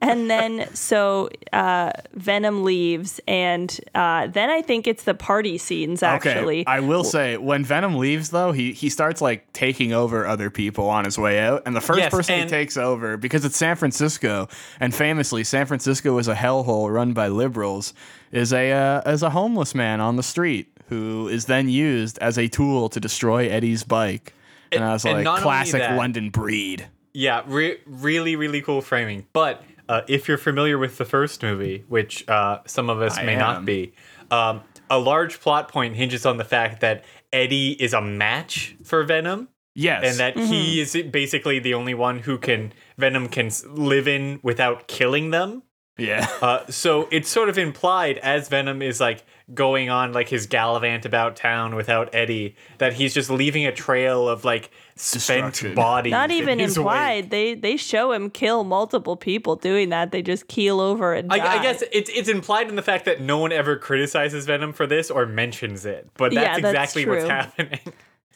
[0.00, 6.02] And then so uh, Venom leaves, and uh, then I think it's the party scenes
[6.02, 6.60] actually.
[6.60, 6.70] Okay.
[6.70, 10.88] I will say when Venom leaves though, he he starts like taking over other people
[10.88, 13.76] on his way out, and the first Yes, person he takes over because it's San
[13.76, 14.48] Francisco,
[14.80, 17.94] and famously San Francisco is a hellhole run by liberals,
[18.32, 22.36] is a uh, is a homeless man on the street who is then used as
[22.36, 24.34] a tool to destroy Eddie's bike.
[24.70, 26.88] And, I was like, classic London breed.
[27.12, 29.24] Yeah, re- really, really cool framing.
[29.32, 33.24] But uh, if you're familiar with the first movie, which uh, some of us I
[33.24, 33.38] may am.
[33.38, 33.94] not be,
[34.30, 39.02] um, a large plot point hinges on the fact that Eddie is a match for
[39.04, 39.48] Venom.
[39.76, 40.04] Yes.
[40.04, 44.86] and that he is basically the only one who can Venom can live in without
[44.86, 45.64] killing them.
[45.96, 46.28] Yeah.
[46.42, 51.04] Uh, so it's sort of implied as Venom is like going on like his gallivant
[51.06, 56.10] about town without Eddie that he's just leaving a trail of like spent bodies.
[56.10, 57.24] Not even implied.
[57.24, 57.30] wake.
[57.30, 60.12] They they show him kill multiple people doing that.
[60.12, 61.38] They just keel over and die.
[61.38, 64.72] I, I guess it's it's implied in the fact that no one ever criticizes Venom
[64.72, 67.80] for this or mentions it, but Yeah, that's that's exactly what's happening.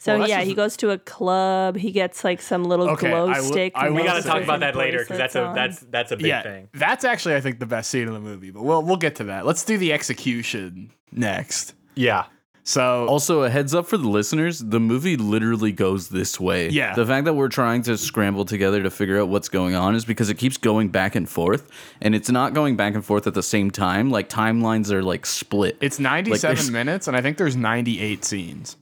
[0.01, 1.75] So Well, that's yeah, just- he goes to a club.
[1.75, 3.73] He gets like some little Okay, glow I will- stick.
[3.75, 5.79] I and will we got to say- talk about that later because that's a bracelets
[5.81, 6.69] that's that's a big yeah, thing.
[6.73, 8.49] that's actually I think the best scene in the movie.
[8.51, 9.45] But we'll we'll get to that.
[9.45, 11.73] Let's do the execution next.
[11.95, 12.25] Yeah.
[12.63, 16.69] So Also, a heads up for the listeners: the movie literally goes this way.
[16.69, 16.93] Yeah.
[16.93, 20.05] The fact that we're trying to scramble together to figure out what's going on is
[20.05, 21.67] because it keeps going back and forth,
[21.99, 24.11] and it's not going back and forth at the same time.
[24.11, 25.77] Like timelines are like split.
[25.81, 28.77] it's 97 there's- minutes, and I think there's 98 scenes.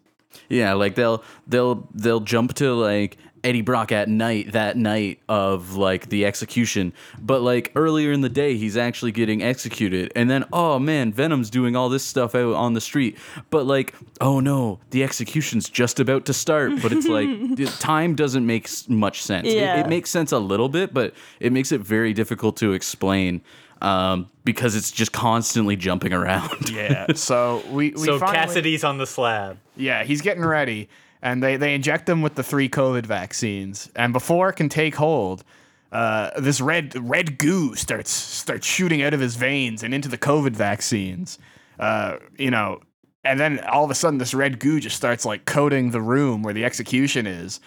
[0.50, 5.76] Yeah, like they'll they'll they'll jump to like Eddie Brock at night that night of
[5.76, 10.44] like the execution, but like earlier in the day he's actually getting executed, and then
[10.52, 13.18] oh man, Venom's doing all this stuff out on the street,
[13.50, 17.30] but like oh no, the execution's just about to start, but it's like
[17.80, 19.48] time doesn't make much sense.
[19.48, 19.80] It- Yeah.
[19.82, 23.42] It, makes sense a little bit, but it makes it very difficult to explain.
[23.82, 26.70] Um, because it's just constantly jumping around.
[26.74, 27.08] Yeah.
[27.14, 29.60] So we, we So finally, Kasady's on the slab.
[29.76, 30.90] Yeah, he's getting ready,
[31.22, 34.96] and they they inject him with the three COVID vaccines, and before it can take
[34.96, 35.44] hold.
[35.90, 40.18] Uh, this red red goo starts starts shooting out of his veins and into the
[40.18, 41.40] COVID vaccines.
[41.80, 42.82] Uh, you know,
[43.24, 46.44] and then all of a sudden, this red goo just starts like coating the room
[46.44, 47.62] where the execution is,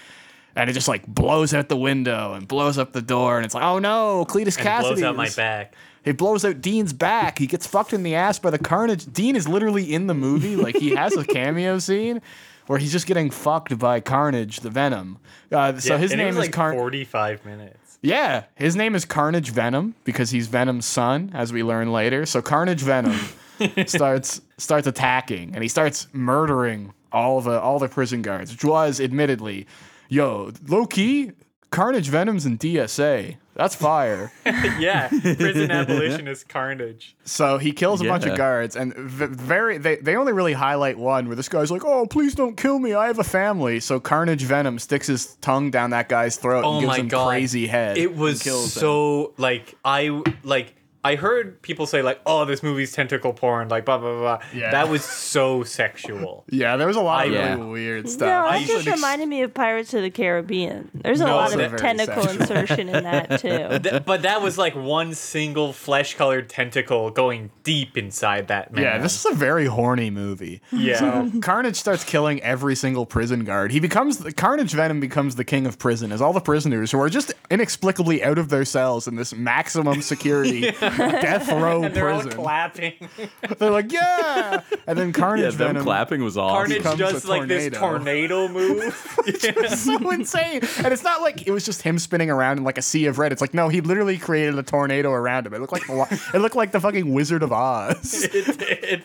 [0.54, 3.54] and it just like blows out the window and blows up the door, and it's
[3.54, 4.80] like, oh no, Cletus And Kasady.
[4.82, 5.74] blows out my back.
[6.04, 7.38] He blows out Dean's back.
[7.38, 9.06] He gets fucked in the ass by the carnage.
[9.12, 10.56] Dean is literally in the movie.
[10.56, 12.20] Like he has a cameo scene
[12.66, 15.18] where he's just getting fucked by Carnage, the Venom.
[15.50, 16.78] Uh, so Yeah, his name is like Carnage.
[16.78, 17.98] 45 minutes.
[18.02, 22.24] Yeah, his name is Carnage Venom because he's Venom's son, as we learn later.
[22.24, 23.18] So Carnage Venom
[23.86, 29.00] starts starts attacking, and he starts murdering all the all the prison guards, which was
[29.00, 29.66] admittedly,
[30.08, 31.32] yo, low key,
[31.70, 33.36] Carnage Venom's and DSA.
[33.54, 34.32] That's fire.
[34.78, 37.14] yeah, prison abolitionist carnage.
[37.24, 40.98] So he kills a bunch of guards, and v- very they, they only really highlight
[40.98, 42.94] one where this guy's like, "Oh, please don't kill me.
[42.94, 46.72] I have a family." So Carnage Venom sticks his tongue down that guy's throat Oh
[46.72, 47.98] and gives my him god, crazy head.
[47.98, 48.80] It was kills him.
[48.80, 53.86] so like I like I heard people say like, "Oh, this movie's tentacle porn," like
[53.86, 54.38] blah blah blah.
[54.54, 54.70] Yeah.
[54.70, 56.44] That was so sexual.
[56.50, 57.54] Yeah, there was a lot of Yeah.
[57.54, 58.26] really weird No, stuff.
[58.26, 60.90] that I just should ex- reminded me of Pirates of the Caribbean.
[60.94, 62.40] There's a No, lot of tentacle sexual.
[62.42, 64.00] insertion in that too.
[64.04, 68.84] But that was like one single flesh-colored tentacle going deep inside that man.
[68.84, 70.60] Yeah, this is a very horny movie.
[70.70, 70.98] Yeah.
[70.98, 73.72] So Carnage starts killing every single prison guard.
[73.72, 77.00] He becomes the Carnage Venom becomes the king of prison as all the prisoners who
[77.00, 82.10] are just inexplicably out of their cells in this maximum security death row and they're
[82.10, 82.38] all prison.
[82.40, 83.08] clapping.
[83.58, 85.82] They're like, yeah, and then Yeah, Carnage them Venom.
[85.84, 86.54] clapping was awesome.
[86.56, 88.46] Carnage becomes does a like this tornado.
[88.46, 89.18] tornado move.
[89.76, 90.60] so insane.
[90.78, 93.18] And it's not like it was just him spinning around in like a sea of
[93.18, 93.32] red.
[93.32, 95.54] It's like no, he literally created a tornado around him.
[95.54, 98.24] It looked like the, wa- it looked like the fucking Wizard of Oz.
[98.32, 99.04] it did.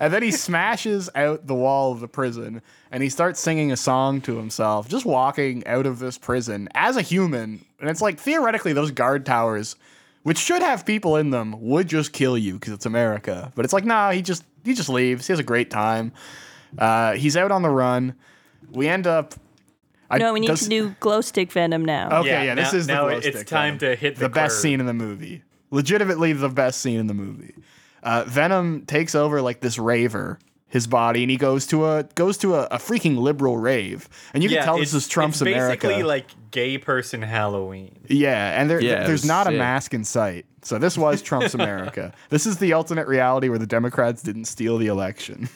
[0.00, 3.76] And then he smashes out the wall of the prison and he starts singing a
[3.76, 7.64] song to himself, just walking out of this prison as a human.
[7.80, 9.76] And it's like theoretically, those guard towers,
[10.22, 13.52] which should have people in them, would just kill you because it's America.
[13.54, 15.26] But it's like, nah, he just he just leaves.
[15.26, 16.12] He has a great time.
[16.76, 18.14] Uh, he's out on the run.
[18.70, 19.34] We end up.
[20.10, 22.20] I, No, we need does- to do glow stick venom now.
[22.20, 23.96] Okay, yeah, this now- is the now glow it's stick time venom.
[23.96, 25.42] to hit the, the best scene in the movie.
[25.70, 27.54] Legitimately, the best scene in the movie.
[28.02, 32.36] Uh, Venom takes over like this raver, his body, and he goes to a goes
[32.38, 35.88] to a, a freaking liberal rave, and you can tell this is Trump's it's America.
[35.88, 37.98] Basically, like gay person Halloween.
[38.06, 40.46] yeah, and there, Yeah, it there's was not a mask in sight.
[40.62, 42.12] So this was Trump's America.
[42.28, 45.48] This is the alternate reality where the Democrats didn't steal the election.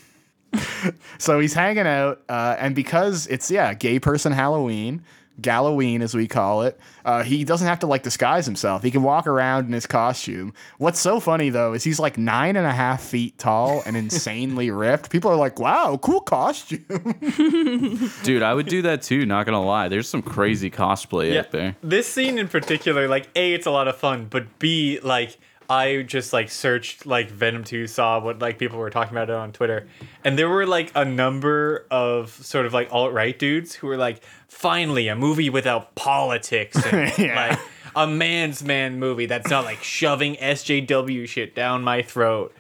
[1.18, 5.02] so he's hanging out, uh, and because it's yeah, gay person Halloween,
[5.40, 8.82] Galloween as we call it, uh, he doesn't have to like disguise himself.
[8.82, 10.52] He can walk around in his costume.
[10.78, 14.70] What's so funny though is he's like nine and a half feet tall and insanely
[14.82, 15.10] ripped.
[15.10, 16.84] People are like, "Wow, cool costume."
[18.22, 19.88] Dude, I would do that too, not gonna lie.
[19.88, 21.76] There's some crazy cosplay out there.
[21.82, 25.38] This scene in particular, like A, it's a lot of fun, but B, like
[25.72, 29.36] I just like searched like Venom 2 saw what like people were talking about it
[29.36, 29.88] on Twitter.
[30.24, 34.22] And there were like a number of sort of like alt-right dudes who were like,
[34.48, 37.48] finally a movie without politics and Yeah.
[37.48, 37.58] like
[37.96, 42.54] a man's man movie that's not like shoving SJW shit down my throat.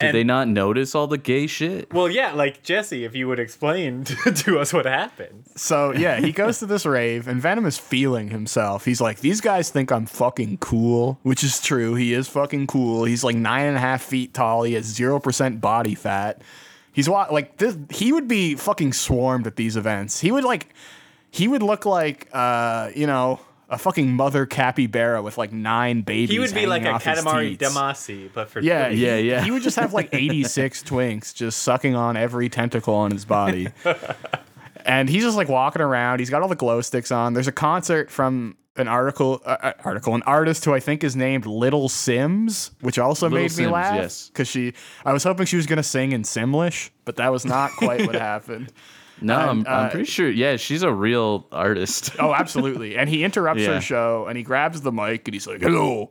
[0.00, 1.92] Did And- they not notice all the gay shit?
[1.92, 5.44] Well, yeah, like Jesse, if you would explain to, to us what happened.
[5.56, 8.84] So yeah, he goes to this rave, and Venom is feeling himself.
[8.84, 11.94] He's like, "These guys think I'm fucking cool," which is true.
[11.96, 13.04] He is fucking cool.
[13.04, 14.62] He's like nine and a half feet tall.
[14.62, 16.42] He has zero percent body fat.
[16.92, 17.76] He's wa- like this.
[17.90, 20.20] He would be fucking swarmed at these events.
[20.20, 20.72] He would like,
[21.30, 26.30] he would look like, uh, you know, a fucking mother capybara with like nine babies.
[26.30, 27.74] He would be like a off his Katamari teats.
[27.74, 29.00] Damacy, but for Yeah, twins.
[29.00, 29.44] Yeah, yeah.
[29.44, 33.68] He would just have like 86 twinks just sucking on every tentacle on his body.
[34.84, 36.20] and he's just like walking around.
[36.20, 37.34] He's got all the glow sticks on.
[37.34, 41.16] There's a concert from an article, uh, uh, article, an artist who I think is
[41.16, 43.94] named Little Simz, which also Little made me laugh.
[43.96, 44.28] yes.
[44.28, 44.72] Because she,
[45.04, 48.14] I was hoping she was gonna sing in Simlish, but that was not quite what
[48.20, 48.72] happened.
[49.20, 50.28] No, I'm, uh, I'm pretty sure.
[50.30, 52.10] Yeah, she's a real artist.
[52.20, 52.96] Oh, absolutely.
[52.96, 53.74] And he interrupts Yeah.
[53.74, 56.08] her show and he grabs the mic and he's like, "Hello.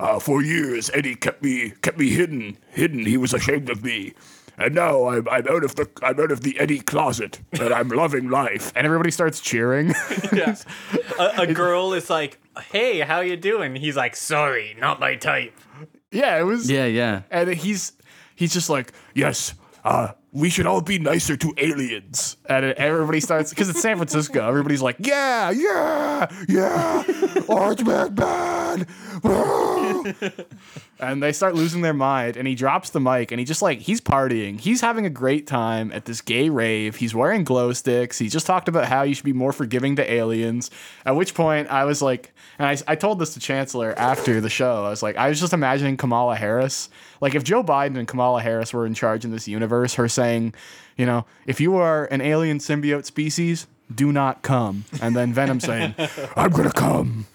[0.00, 2.56] Uh, for years, Eddie kept me kept me hidden.
[2.70, 3.04] Hidden.
[3.06, 4.14] He was ashamed of me."
[4.60, 7.88] And now I'm, I'm out of the I'm out of the Eddie closet, and I'm
[7.88, 8.72] loving life.
[8.76, 9.90] And everybody starts cheering.
[10.32, 12.38] a, a girl is like,
[12.72, 15.54] "Hey, how you doing?" He's like, "Sorry, not my type."
[16.10, 16.70] yeah, it was.
[16.70, 17.22] yeah, yeah.
[17.30, 17.92] And he's
[18.34, 22.36] he's just like, yes, uh, we should all be nicer to aliens.
[22.48, 24.46] And everybody starts because it's San Francisco.
[24.46, 27.04] Everybody's like, yeah, yeah, yeah,
[27.48, 28.86] Orange Man bad.
[31.00, 32.36] and they start losing their mind.
[32.36, 34.60] And he drops the mic and he just like he's partying.
[34.60, 36.96] He's having a great time at this gay rave.
[36.96, 38.18] He's wearing glow sticks.
[38.18, 40.70] He just talked about how you should be more forgiving to aliens.
[41.04, 44.50] At which point I was like, and I, I told this to Chancellor after the
[44.50, 44.84] show.
[44.84, 46.88] I was like, I was just imagining Kamala Harris.
[47.20, 50.54] Like if Joe Biden and Kamala Harris were in charge in this universe, her saying,
[50.96, 54.84] you know, if you are an alien symbiote species, do not come.
[55.00, 55.94] And then Venom saying,
[56.36, 57.26] I'm gonna come.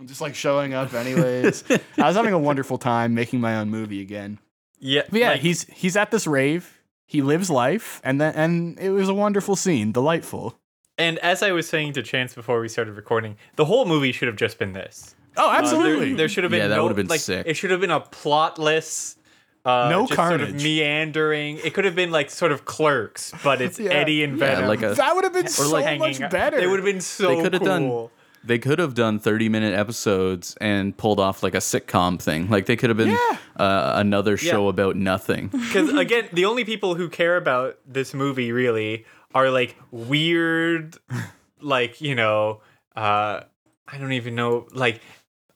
[0.00, 1.62] I'm just like showing up anyways.
[1.98, 4.38] I was having a wonderful time making my own movie again.
[4.78, 6.80] Yeah, But yeah, like, he's he's at this rave.
[7.06, 10.56] He lives life, and then and it was a wonderful scene, delightful.
[10.96, 14.28] and as I was saying to Chance before we started recording, the whole movie should
[14.28, 15.14] have just been this.
[15.36, 16.14] Oh, Uh, there- absolutely.
[16.14, 17.46] there, should have been Yeah, that no, would've been like, sick.
[17.46, 19.16] It should have been a plotless.
[19.64, 20.62] Uh, No just Sort of carnage.
[20.62, 21.58] meandering.
[21.62, 23.90] It could have been like sort of clerks, but it's Yeah.
[23.90, 26.30] Eddie and Yeah, like a- that would have been so like much out.
[26.30, 26.58] better.
[26.58, 27.68] It would have been so They could have cool.
[27.68, 28.08] done.
[28.42, 32.48] They could have done 30 minute episodes and pulled off like a sitcom thing.
[32.48, 33.36] Like they could have been Yeah.
[33.56, 34.70] uh, another show Yeah.
[34.70, 35.48] about nothing.
[35.52, 39.04] Because again, the only people who care about this movie really
[39.34, 40.96] are like weird,
[41.60, 42.60] like you know,
[42.96, 43.40] uh,
[43.86, 45.00] I don't even know, like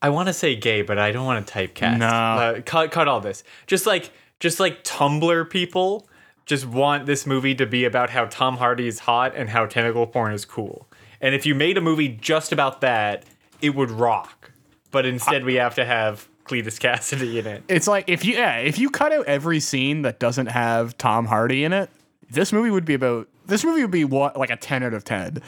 [0.02, 1.98] I want to say gay, but I don't want to typecast.
[1.98, 2.06] No.
[2.06, 3.44] Uh, cut cut all this.
[3.66, 6.06] Just like just like Tumblr people
[6.46, 10.06] just want this movie to be about how Tom Hardy is hot and how tentacle
[10.06, 10.86] porn is cool.
[11.24, 13.24] And if you made a movie just about that,
[13.62, 14.50] it would rock.
[14.90, 17.64] But instead, we have to have Cletus Kasady in it.
[17.66, 21.24] It's like if you yeah, if you cut out every scene that doesn't have Tom
[21.24, 21.88] Hardy in it,
[22.30, 25.02] this movie would be about this movie would be what like a 10 out of
[25.02, 25.42] 10.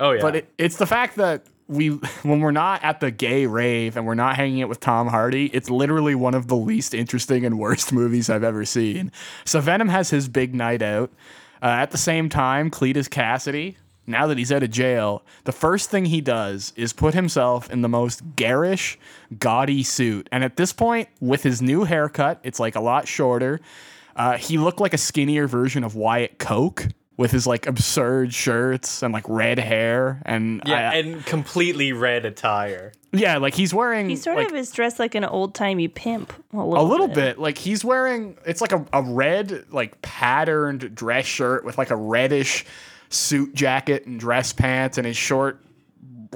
[0.00, 0.20] Oh yeah.
[0.20, 1.88] But it, it's the fact that we
[2.22, 5.46] when we're not at the gay rave and we're not hanging out with Tom Hardy,
[5.46, 9.10] it's literally one of the least interesting and worst movies I've ever seen.
[9.46, 11.10] So Venom has his big night out.
[11.62, 13.76] Uh, at the same time, Cletus Kasady,
[14.06, 17.82] now that he's out of jail, the first thing he does is put himself in
[17.82, 18.98] the most garish,
[19.38, 20.28] gaudy suit.
[20.32, 23.60] And at this point, with his new haircut, it's like a lot shorter.
[24.16, 26.86] Uh, he looked like a skinnier version of Wyatt Koch
[27.16, 32.24] with his like absurd shirts and like red hair and yeah, I- and completely red
[32.24, 32.92] attire.
[33.12, 36.32] yeah, like he's wearing He sort like, of is dressed like an old timey pimp.
[36.52, 37.38] A little, a little bit.
[37.38, 41.96] Like he's wearing it's like a, a red like patterned dress shirt with like a
[41.96, 42.64] reddish
[43.12, 45.60] suit jacket and dress pants and his short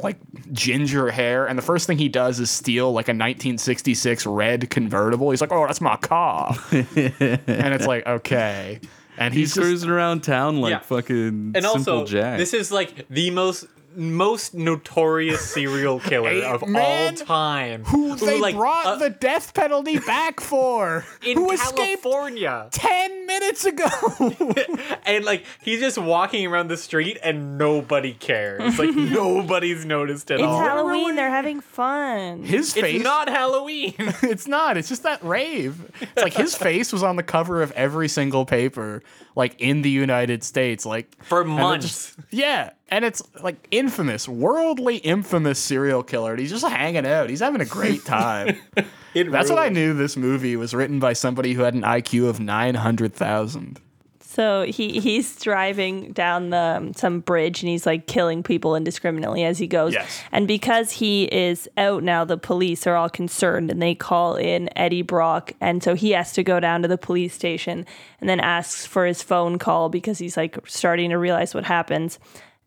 [0.03, 0.19] like
[0.53, 5.31] ginger hair and the first thing he does is steal like a 1966 red convertible.
[5.31, 6.85] He's like, "Oh, that's my car." and
[7.47, 8.81] it's like, "Okay."
[9.19, 10.79] And He's he's, just, cruising around town like Yeah.
[10.81, 11.71] fucking And simple
[12.01, 12.37] also, Jack.
[12.39, 13.65] this is like the most
[13.97, 17.85] most notorious serial killer of all time.
[17.85, 21.05] who they like, brought uh, the death penalty back for?
[21.27, 22.69] in who escaped California.
[22.71, 23.87] 10 minutes ago.
[25.07, 28.79] and like he's just walking around the street and nobody cares.
[28.79, 30.61] Like nobody's noticed at It's all.
[30.61, 31.17] It's Halloween.
[31.17, 32.43] They're having fun.
[32.45, 33.95] His face It's not Halloween.
[33.99, 34.77] it's not.
[34.77, 35.91] It's just that rave.
[36.01, 39.03] It's like his face was on the cover of every single paper,
[39.37, 41.87] like in the United States, like For and months.
[42.17, 46.33] just- yeah, and it's like infamous, worldly infamous serial killer.
[46.33, 47.31] And he's just hanging out.
[47.31, 48.57] He's having a great time.
[49.15, 49.95] That's what I knew.
[49.95, 53.81] This movie was written by somebody who had an IQ of nine hundred thousand.
[54.37, 59.45] So he he's driving down the um, some bridge and he's like killing people indiscriminately
[59.45, 59.95] as he goes.
[59.95, 60.23] Yes.
[60.31, 64.69] And because he is out now, the police are all concerned and they call in
[64.77, 67.87] Eddie Brock, and so he has to go down to the police station
[68.21, 72.19] and then asks for his phone call because he's like starting to realize what happens.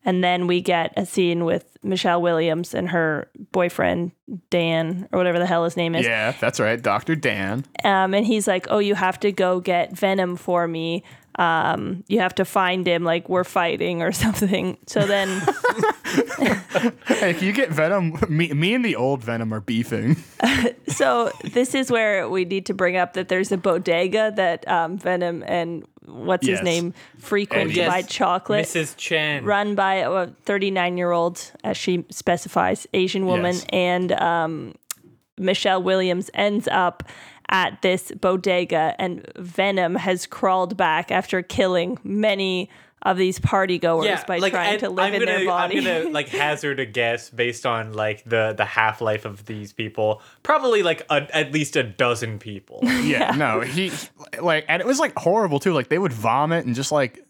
[0.04, 4.12] And then we get a scene with Michelle Williams and her boyfriend
[4.48, 6.06] Dan or whatever the hell his name is.
[6.06, 7.64] Yeah, that's right, Doctor Dan.
[7.84, 11.04] Um, and he's like, "Oh, you have to go get Venom for me.
[11.40, 13.02] Um, you have to find him.
[13.04, 15.28] Like we're fighting or something." So then,
[17.06, 20.16] Hey, if you get Venom, me, me and the old Venom are beefing.
[20.88, 24.98] so this is where we need to bring up that there's a bodega that um,
[24.98, 26.58] Venom and what's Yes.
[26.58, 27.80] his name frequent Eddie.
[27.82, 28.64] to buy chocolate.
[28.66, 28.96] Mrs.
[28.96, 29.44] Chen.
[29.44, 33.66] Run by a 39 year old, as she specifies, Asian woman, Yes.
[33.70, 34.74] and um,
[35.38, 37.02] Michelle Williams ends up
[37.50, 42.70] at this bodega, and Venom has crawled back after killing many
[43.02, 45.78] of these party goers by trying to live I'm in gonna, their body.
[45.78, 49.72] I'm gonna like hazard a guess based on like the the half life of these
[49.72, 50.22] people.
[50.42, 52.80] Probably like a, at least a dozen people.
[52.82, 53.90] Yeah, no, he
[54.40, 55.72] like, and it was like horrible too.
[55.72, 57.24] Like they would vomit and just like,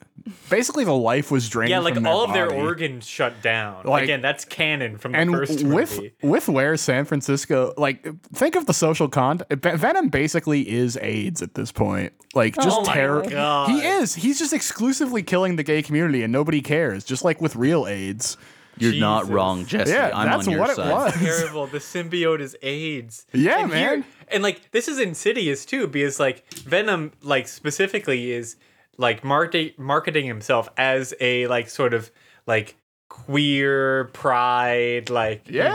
[0.48, 1.70] basically the life was drained.
[1.70, 3.84] yeah, like from their all of their organs shut down.
[3.84, 6.12] Like- Again, that's canon from the And first with movie.
[6.22, 9.40] with where San Francisco, like, think of the social con.
[9.50, 12.12] Venom basically is AIDS at this point.
[12.34, 13.22] Like, just Oh terror.
[13.68, 14.14] He is.
[14.14, 17.04] He's just exclusively killing the gay community, and nobody cares.
[17.04, 18.36] Just like with real AIDS.
[18.78, 19.90] You're not wrong, Jesse.
[19.92, 20.88] Yeah, I'm that's on your what side.
[20.88, 21.14] it was.
[21.14, 21.66] Terrible.
[21.66, 23.26] The symbiote is AIDS.
[23.32, 24.04] Yeah, and here- man.
[24.28, 28.56] and like this is insidious too, because like Venom, like specifically, is
[29.00, 32.10] like marketing marketing himself as a like sort of
[32.46, 32.76] like
[33.08, 35.64] queer pride like Yeah.
[35.64, 35.68] you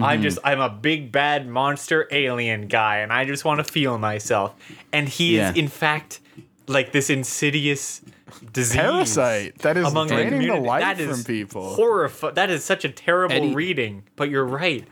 [0.00, 0.22] know i'm mm-hmm.
[0.22, 4.54] just i'm a big bad monster alien guy and i just want to feel myself
[4.92, 5.50] and he Yeah.
[5.50, 6.20] is in fact
[6.68, 8.00] like this insidious
[8.52, 10.66] disease Parasite that is among draining the, community.
[10.66, 11.74] life That from is people.
[11.76, 14.86] horrifi- that is such a terrible Eddie- reading but you're right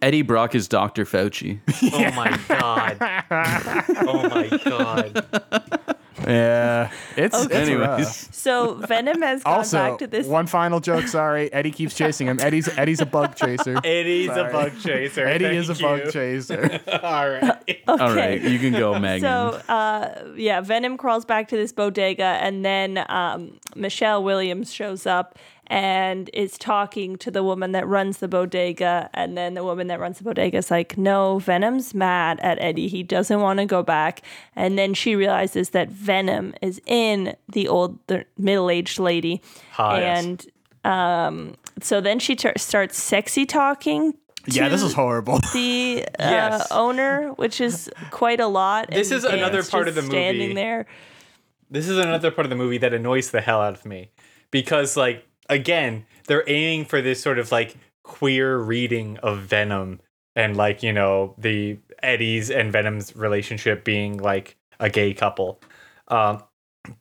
[0.00, 1.04] Eddie Brock is Dr.
[1.04, 1.58] Fauci.
[1.92, 2.98] Oh my god.
[4.06, 5.96] oh my god.
[6.26, 7.52] Yeah, it's, it's rough.
[7.52, 10.26] Anyways, so Venom has gone Also, back to this.
[10.26, 11.06] one final joke.
[11.08, 12.38] Sorry, Eddie keeps chasing him.
[12.40, 13.78] Eddie's Eddie's a bug chaser.
[13.84, 14.48] Eddie's Sorry.
[14.48, 15.26] a bug chaser.
[15.26, 15.82] Eddie Thank is a you.
[15.82, 16.80] bug chaser.
[17.02, 17.82] All right.
[17.88, 19.20] all right, you can go, Megan.
[19.22, 25.06] So, uh, yeah, Venom crawls back to this bodega, and then um, Michelle Williams shows
[25.06, 25.38] up
[25.68, 29.10] and is talking to the woman that runs the bodega.
[29.14, 32.88] And then the woman that runs the bodega is like, No, Venom's mad at Eddie.
[32.88, 34.22] He doesn't want to go back.
[34.56, 39.42] And then she realizes that Venom is in the old, the middle aged lady.
[39.78, 40.24] Yes.
[40.24, 40.46] and
[40.84, 44.14] um, so then she t- starts sexy talking
[44.46, 45.40] Yeah, this is horrible.
[45.52, 46.66] the uh, Yes.
[46.70, 48.90] owner, which is quite a lot.
[48.90, 50.12] This is another part of the movie.
[50.14, 50.86] Standing there,
[51.70, 54.10] this is another part of the movie that annoys the hell out of me
[54.50, 60.00] because like again they're aiming for this sort of like queer reading of venom
[60.36, 65.60] and like you know the eddie's and venom's relationship being like a gay couple
[66.08, 66.42] um,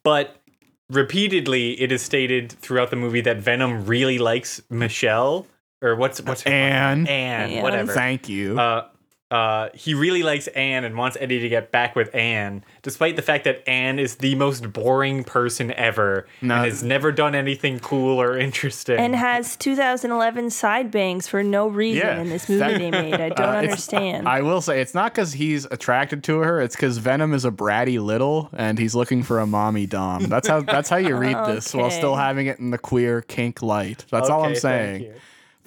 [0.04, 0.42] but
[0.90, 5.46] repeatedly it is stated throughout the movie that venom really likes michelle
[5.82, 7.08] or what's what's her Anne.
[7.08, 7.64] Anne, Anne.
[7.64, 8.60] whatever Thank you.
[8.60, 8.88] uh,
[9.30, 13.22] uh, he really likes Anne and wants Eddie to get back with Anne, despite the
[13.22, 16.56] fact that Anne is the most boring person ever No.
[16.56, 18.98] and has never done anything cool or interesting.
[18.98, 22.22] and has 2011 side bangs for no reason Yeah.
[22.22, 23.14] in this movie That- they made.
[23.16, 24.30] I don't Uh, understand.
[24.30, 26.62] I will say it's not because he's attracted to her.
[26.62, 30.24] It's because Venom is a bratty little, and he's looking for a mommy dom.
[30.24, 33.62] That's how that's how you read this while still having it in the queer kink
[33.62, 34.06] light.
[34.10, 35.14] That's all I'm Okay, thank saying.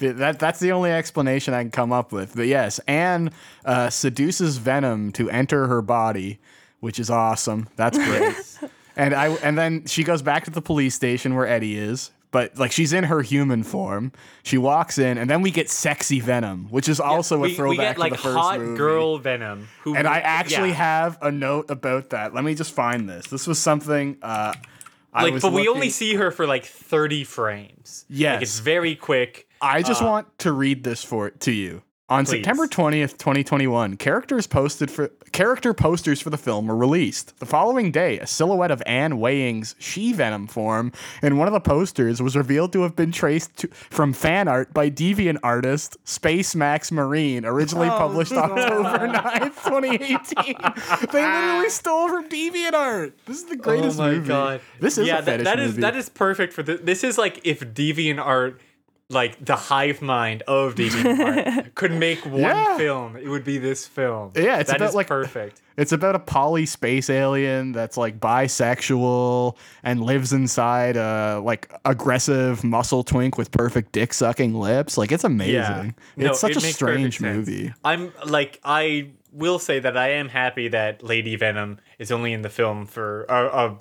[0.00, 2.34] That that's the only explanation I can come up with.
[2.34, 3.30] But yes, Anne
[3.64, 6.40] uh, seduces Venom to enter her body,
[6.80, 7.68] which is awesome.
[7.76, 8.70] That's great.
[8.96, 12.10] and I and then she goes back to the police station where Eddie is.
[12.32, 14.12] But like she's in her human form,
[14.44, 17.78] she walks in, and then we get sexy Venom, which is also a we, throwback
[17.78, 18.78] we get like to the first hot movie.
[18.78, 19.68] girl Venom.
[19.82, 20.74] Who, And I actually yeah.
[20.74, 22.32] have a note about that.
[22.32, 23.26] Let me just find this.
[23.26, 24.16] This was something.
[24.22, 24.54] Uh,
[25.12, 28.04] I like, was but we only see her for like 30 frames.
[28.08, 28.34] Yes.
[28.34, 29.48] like, it's very quick.
[29.60, 31.82] I just Uh, want to read this for to you.
[32.08, 32.38] On Please.
[32.38, 37.38] September 20th, 2021, characters posted for character posters for the film were released.
[37.38, 40.90] The following day, a silhouette of Anne Weying's She-Venom form
[41.22, 44.74] in one of the posters was revealed to have been traced to, from fan art
[44.74, 50.56] by deviant artist Space Max Marine, originally Oh, published October 9th, 2018.
[51.12, 53.12] they literally stole from DeviantArt.
[53.26, 54.08] This is the greatest movie.
[54.08, 54.28] oh my movie.
[54.28, 55.18] god, This is yeah.
[55.18, 55.80] a that, fetish that is movie.
[55.82, 56.80] that is perfect for this.
[56.82, 58.56] This is like if DeviantArt,
[59.10, 62.78] like the hive mind of DeviantArt, could make one Yeah.
[62.78, 63.16] film.
[63.16, 64.30] It would be this film.
[64.36, 65.60] Yeah, it's That about, is like- perfect.
[65.76, 72.62] It's about a poly space alien that's like bisexual and lives inside a like aggressive
[72.64, 74.96] muscle twink with perfect dick sucking lips.
[74.98, 75.54] Like it's amazing.
[75.54, 75.90] Yeah.
[76.16, 77.72] No, it's such it a strange movie.
[77.84, 82.42] I'm like I will say that I am happy that Lady Venom is only in
[82.42, 83.78] the film for uh, uh,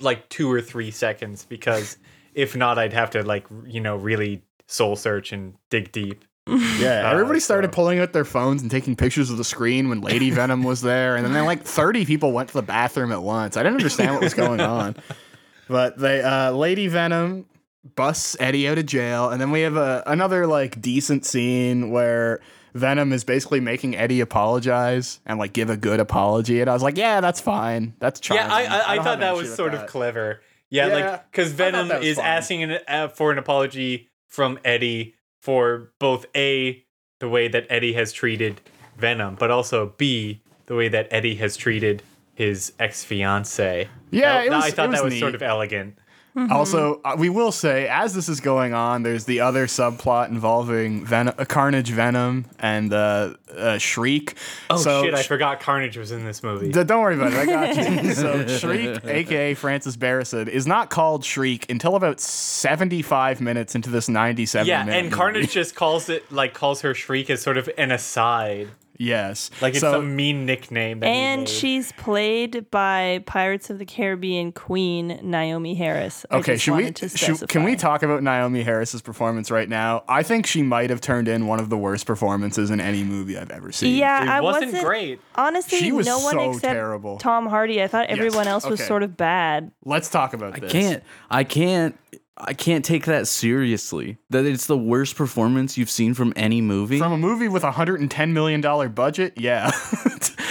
[0.00, 1.96] like two or three seconds because
[2.34, 6.24] if not, I'd have to like you know really soul search and dig deep.
[6.78, 10.00] Yeah, everybody started so- pulling out their phones and taking pictures of the screen when
[10.00, 13.56] Lady Venom was there, and then like 30 people went to the bathroom at once.
[13.56, 14.96] I didn't understand what was going on,
[15.68, 17.46] but they uh, Lady Venom
[17.94, 22.40] busts Eddie out of jail, and then we have a, another like decent scene where
[22.74, 26.82] Venom is basically making Eddie apologize and like give a good apology, and I was
[26.82, 28.46] like, yeah, that's fine, that's charming.
[28.46, 29.84] Yeah, I I, I, don't thought that was sort that.
[29.84, 30.40] of clever.
[30.68, 32.24] Yeah, Yeah, like because Venom is fun.
[32.24, 36.82] asking an, uh, for an apology from Eddie for both a
[37.18, 38.60] the way that Eddie has treated
[38.96, 42.02] Venom, but also b the way that Eddie has treated
[42.34, 43.88] his ex fiance.
[44.10, 45.20] Yeah, it was- I thought that was neat.
[45.20, 45.98] sort of elegant.
[46.36, 51.04] Also, uh, we will say, as this is going on, there's the other subplot involving
[51.04, 54.36] Ven- uh, Carnage Venom and uh, uh, Shriek.
[54.70, 55.14] Oh so, shit!
[55.14, 56.70] I Sh- forgot Carnage was in this movie.
[56.70, 57.38] D- don't worry about it.
[57.38, 58.14] I got you.
[58.14, 64.08] so Shriek, aka Frances Barrison, is not called Shriek until about 75 minutes into this
[64.08, 65.16] 97 yeah, minute and movie.
[65.16, 68.68] Carnage just calls it like calls her Shriek as sort of an aside,
[69.00, 69.50] Yes.
[69.62, 71.00] like it's so, a mean nickname.
[71.00, 76.26] That and she's played by Pirates of the Caribbean Queen Naomie Harris.
[76.30, 80.04] I Okay, should we should, can we talk about Naomie Harris's performance right now?
[80.06, 83.38] I think she might have turned in one of the worst performances in any movie
[83.38, 83.96] I've ever seen.
[83.96, 85.20] Yeah, It I wasn't wasn't great.
[85.34, 87.16] Honestly, She was no one so except terrible.
[87.16, 87.82] Tom Hardy.
[87.82, 88.86] I thought everyone else was okay.
[88.88, 89.70] sort of bad.
[89.84, 90.70] Let's talk about I this.
[90.70, 91.02] I can't.
[91.30, 91.96] I can't.
[92.42, 94.18] I can't take that seriously.
[94.30, 96.98] That it's the worst performance you've seen from any movie.
[96.98, 99.70] From a movie with a hundred and ten million dollar budget, yeah.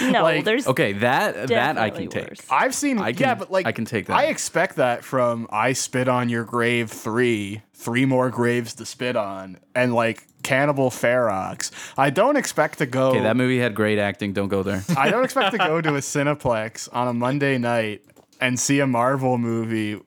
[0.02, 2.28] No, Like, there's okay, that that I can take.
[2.28, 2.40] worse.
[2.50, 4.16] I've seen, I yeah, but like I can take that.
[4.16, 9.16] I expect that from "I Spit on Your Grave" three, three more graves to spit
[9.16, 11.70] on, and like Cannibal Ferox.
[11.98, 13.08] I don't expect to go.
[13.10, 14.32] Okay, that movie had great acting.
[14.32, 14.82] Don't go there.
[14.96, 18.02] I don't expect to go to a Cineplex on a Monday night
[18.40, 20.00] and see a Marvel movie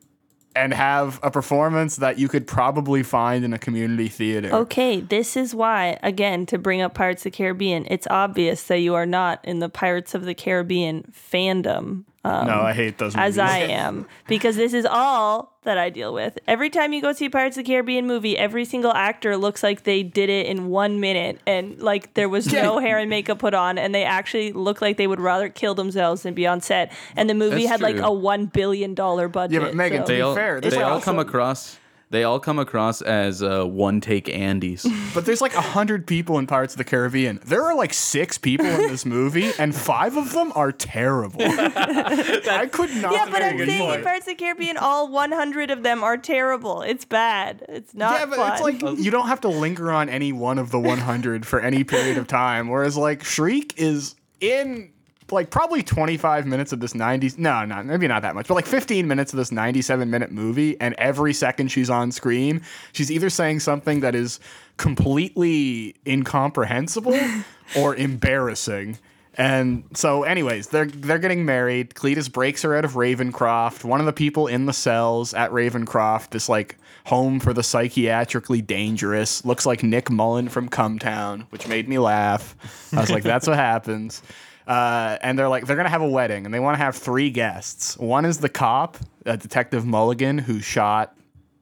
[0.55, 4.53] and have a performance that you could probably find in a community theater.
[4.53, 8.79] Okay, this is why, again, to bring up Pirates of the Caribbean, it's obvious that
[8.79, 13.15] you are not in the Pirates of the Caribbean fandom um, no, I hate those
[13.15, 13.38] movies.
[13.38, 16.38] as I am, because this is all that I deal with.
[16.47, 19.84] Every time you go see Pirates of the Caribbean movie, every single actor looks like
[19.84, 23.53] they did it in one minute and like there was no hair and makeup put
[23.53, 26.91] on, and they actually look like they would rather kill themselves than be on set.
[27.15, 29.51] And the movie That's had like a $1 billion budget.
[29.51, 31.78] Yeah, but Megan, so- to They be all fair, they this all also- come across.
[32.14, 34.86] They all come across as uh, one take Andes.
[35.16, 37.39] But there's like a hundred people in Pirates of the Caribbean.
[37.43, 41.41] There are like six people in this movie, and five of them are terrible.
[41.43, 43.14] I could not.
[43.14, 44.03] Yeah, but I'm think of saying in one.
[44.03, 46.82] Pirates of the Caribbean, all 100 of them are terrible.
[46.84, 47.66] It's bad.
[47.68, 48.53] It's not Yeah, but fun.
[48.53, 51.84] it's like you don't have to linger on any one of the 100 for any
[51.84, 52.70] period of time.
[52.70, 54.92] Whereas like Shriek is in
[55.34, 57.38] like probably 25 minutes of this 90s.
[57.38, 60.79] No, no, maybe not that much, but like 15 minutes of this 97 minute movie,
[60.79, 62.61] and every second she's on screen,
[62.93, 64.39] she's either saying something that is
[64.77, 67.19] completely incomprehensible
[67.77, 68.97] or embarrassing.
[69.36, 71.95] And so, anyways, they're they're getting married.
[71.95, 73.84] Cletus breaks her out of Ravencroft.
[73.84, 78.65] One of the people in the cells at Ravencroft, this like home for the psychiatrically
[78.65, 82.55] dangerous, looks like Nick Mullen from Cumtown, which made me laugh.
[82.95, 84.21] I was like, that's what happens.
[84.68, 87.30] Uh, and they're like, they're gonna have a wedding, and they want to have three
[87.30, 87.97] guests.
[87.97, 91.16] One is the cop, uh, Detective Mulligan, who shot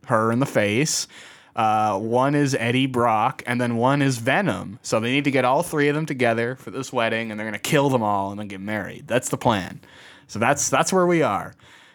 [0.05, 1.07] her in the face.
[1.55, 4.79] Uh, one is Eddie Brock, and then one is Venom.
[4.83, 7.47] So they need to get all three of them together for this wedding, and they're
[7.47, 9.07] gonna kill them all and then get married.
[9.07, 9.81] That's the plan.
[10.27, 11.53] So that's that's where we are.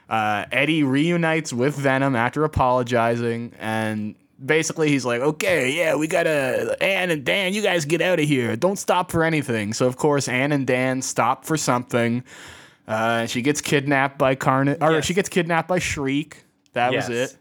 [0.09, 6.77] Uh, Eddie reunites with Venom after apologizing, and basically he's like, "Okay, yeah, we gotta
[6.83, 8.57] Anne and Dan, you guys get out of here.
[8.57, 12.25] Don't stop for anything." So of course Anne and Dan stop for something.
[12.89, 15.05] Uh, she gets kidnapped by Carnage, or Yes.
[15.05, 16.45] she gets kidnapped by Shriek.
[16.75, 17.37] That was it.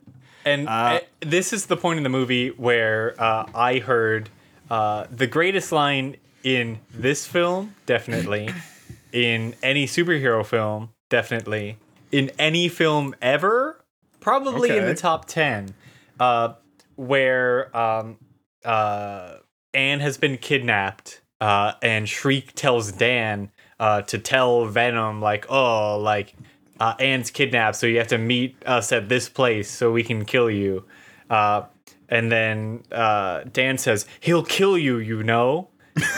[0.46, 4.30] And uh, this is the point in the movie where uh, I heard
[4.70, 8.50] uh, the greatest line in this film, definitely,
[9.12, 11.78] in any superhero film, definitely,
[12.12, 13.84] in any film ever,
[14.20, 15.74] probably in the top 10,
[16.20, 16.54] uh,
[16.96, 18.18] where um,
[18.64, 19.36] uh,
[19.74, 26.00] Anne has been kidnapped uh, and Shriek tells Dan uh, to tell Venom, like, oh,
[26.00, 26.34] like,
[26.80, 30.26] uh, Anne's kidnapped, so you have to meet us at this place so we can
[30.26, 30.86] kill you.
[31.30, 31.64] Uh,
[32.10, 35.70] and then uh, Dan says, he'll kill you, you know?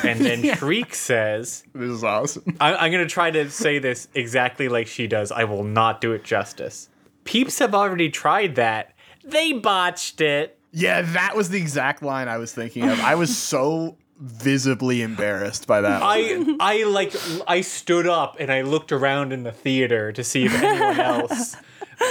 [0.03, 2.57] And then Shriek says, This is awesome.
[2.59, 5.31] I- I'm going to try to say this exactly like she does.
[5.31, 6.89] I will not do it justice.
[7.23, 8.93] Peeps have already tried that.
[9.23, 10.56] They botched it.
[10.79, 12.99] Yeah, that was the exact line I was thinking of.
[12.99, 16.01] I was so visibly embarrassed by that.
[16.03, 17.15] I I like
[17.47, 21.55] I stood up and I looked around in the theater to see if anyone else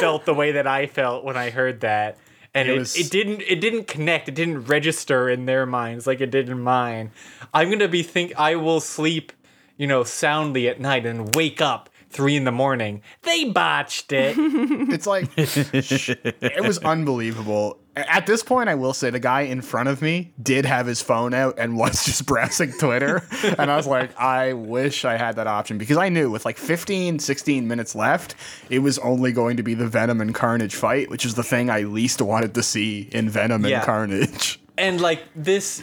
[0.00, 2.18] felt the way that I felt when I heard that.
[2.54, 4.28] And It it, was- it didn't it didn't connect.
[4.28, 7.10] It didn't register in their minds like it did in mine.
[7.54, 9.32] I'm gonna be think I will sleep,
[9.76, 13.02] you know, soundly at night and wake up three in the morning.
[13.22, 14.34] They botched it.
[14.38, 17.78] It's like it was unbelievable.
[17.97, 21.01] At this point, I will say the guy in front of me did have his
[21.01, 23.26] phone out and was just browsing Twitter.
[23.59, 26.59] and I was like, I wish I had that option because I knew with like
[26.59, 28.34] 15, 16 minutes left,
[28.68, 31.70] it was only going to be the Venom and Carnage fight, which is the thing
[31.70, 33.76] I least wanted to see in Venom Yeah.
[33.78, 34.61] and Carnage.
[34.76, 35.82] and like this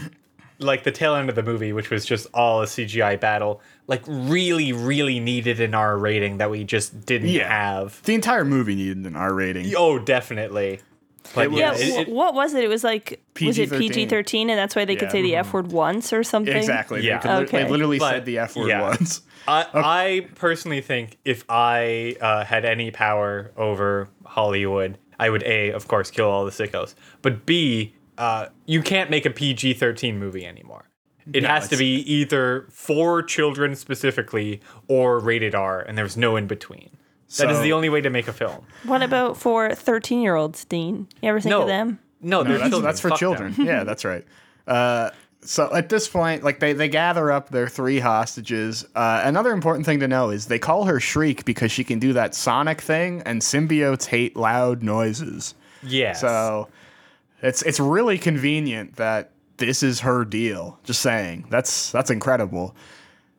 [0.60, 4.02] like the tail end of the movie which was just all a cgi battle like
[4.08, 7.50] really really needed an r rating that we just didn't Yeah.
[7.50, 9.74] have The entire movie needed an R rating.
[9.76, 10.80] oh definitely
[11.36, 12.64] but yeah, yeah, it- it- what was it?
[12.64, 14.42] It was like was it PG-13.
[14.50, 16.56] And that's why they could say the F word once or something.
[16.56, 17.02] Exactly.
[17.06, 17.20] Yeah.
[17.20, 18.82] They, could li- they literally But- said the F word yeah.
[18.82, 19.22] once.
[19.48, 25.72] I, I personally think if I uh, had any power over Hollywood, I would A,
[25.72, 26.96] of course, kill all the sickos.
[27.22, 30.90] But B, uh, you can't make a PG 13 movie anymore.
[31.32, 34.60] It has to be either for children specifically
[34.90, 36.90] or rated R, and there's no in between.
[37.38, 38.66] That is the only way to make a film.
[38.86, 41.08] What about for thirteen year olds, Dean?
[41.22, 42.00] You ever think No, of them?
[42.22, 42.84] no, they're that's, children.
[42.84, 43.54] that's for Fuck children.
[43.54, 43.66] them.
[43.66, 44.26] yeah, that's right.
[44.68, 45.10] Uh,
[45.42, 48.86] so at this point, like they, they gather up their three hostages.
[48.96, 52.14] Uh, another important thing to know is they call her Shriek because she can do
[52.14, 55.54] that sonic thing, and symbiotes hate loud noises.
[55.82, 56.14] Yeah.
[56.14, 56.70] So
[57.42, 60.80] it's it's really convenient that this is her deal.
[60.86, 62.74] Just saying, that's that's incredible.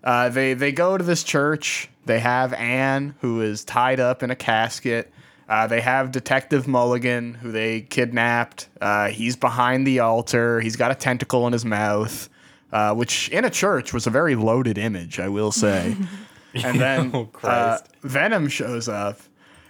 [0.03, 1.89] Uh, they they go to this church.
[2.07, 5.13] They have Anne, who is tied up in a casket.
[5.49, 8.69] Uh, they have Detective Mulligan, who they kidnapped.
[8.81, 10.61] Uh, he's behind the altar.
[10.61, 12.29] He's got a tentacle in his mouth,
[12.73, 15.97] uh, which in a church was a very loaded image, I will say.
[16.55, 17.79] and then Oh, uh.
[18.03, 19.19] Venom shows up.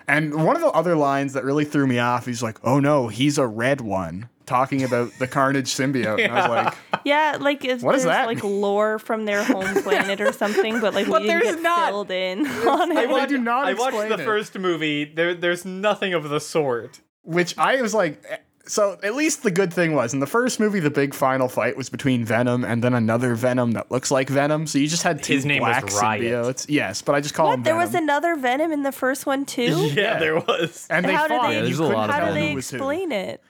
[0.06, 3.08] And one of the other lines that really threw me off, he's like, "Oh no,
[3.08, 6.22] he's a red one," talking about the Carnage symbiote.
[6.24, 6.74] And I was like,
[7.04, 10.80] Yeah, like if What there's does that like lore from their home planet or something,
[10.80, 11.88] but like But we didn't there's get not.
[11.88, 13.08] filled in on I it.
[13.10, 14.24] watched, do not I watched the it.
[14.24, 15.04] first movie.
[15.04, 17.00] There, there's nothing of the sort.
[17.22, 18.36] which I was like, eh,
[18.66, 21.76] so at least the good thing was in the first movie, the big final fight
[21.76, 24.66] was between Venom and then another Venom that looks like Venom.
[24.66, 26.22] So you just had two His name was black Riot.
[26.32, 26.66] symbiotes.
[26.70, 27.64] Yes, but I just call him What?
[27.64, 27.86] There Venom.
[27.86, 29.90] was another Venom in the first one too.
[29.92, 30.86] Yeah, there was.
[30.88, 31.48] and they How do fought.
[31.50, 33.42] they- Yeah, You a lot How tell do they who was explain it?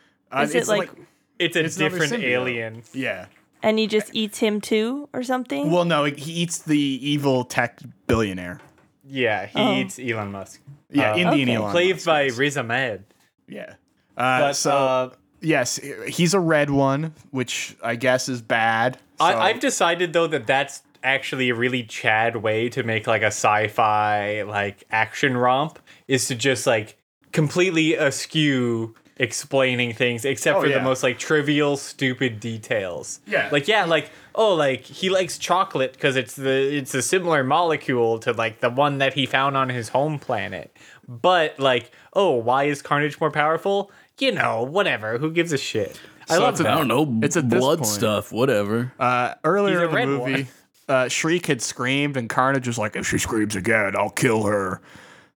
[0.42, 0.90] Is it it's like,
[1.38, 2.26] It's a It's another different symbiote.
[2.28, 2.82] alien.
[2.92, 3.26] yeah.
[3.62, 5.70] and he just eats him too, or something?
[5.70, 8.60] Well, no, he eats the evil tech billionaire.
[9.06, 9.74] Yeah, he Oh.
[9.76, 10.60] eats Elon Musk.
[10.90, 11.56] Yeah, Uh, Indian Okay.
[11.56, 11.70] Elon.
[11.72, 12.36] Played Musk, by yes.
[12.36, 13.04] Riz Ahmed.
[13.48, 13.74] Yeah.
[14.16, 15.10] Uh, But so uh,
[15.40, 18.98] yes, he's a red one, which I guess is bad.
[19.18, 23.22] So, I, I've decided though that that's actually a really Chad way to make like
[23.22, 25.78] a sci-fi like action romp
[26.08, 26.96] is to just like
[27.32, 30.78] completely askew explaining things except Oh, for yeah.
[30.78, 33.20] the most like trivial stupid details.
[33.26, 33.48] Yeah.
[33.52, 38.18] Like yeah, like oh like he likes chocolate because it's the it's a similar molecule
[38.20, 40.76] to like the one that he found on his home planet.
[41.08, 43.90] But like oh why is Carnage more powerful?
[44.18, 45.18] You know, whatever.
[45.18, 45.98] Who gives a shit?
[46.28, 46.72] I love it's that.
[46.72, 47.18] I don't know.
[47.24, 47.90] It's a blood point.
[47.90, 48.92] stuff, whatever.
[48.98, 50.48] uh, earlier in the movie, one.
[50.88, 54.80] uh, Shriek had screamed, and Carnage was like, "If she screams again, I'll kill her."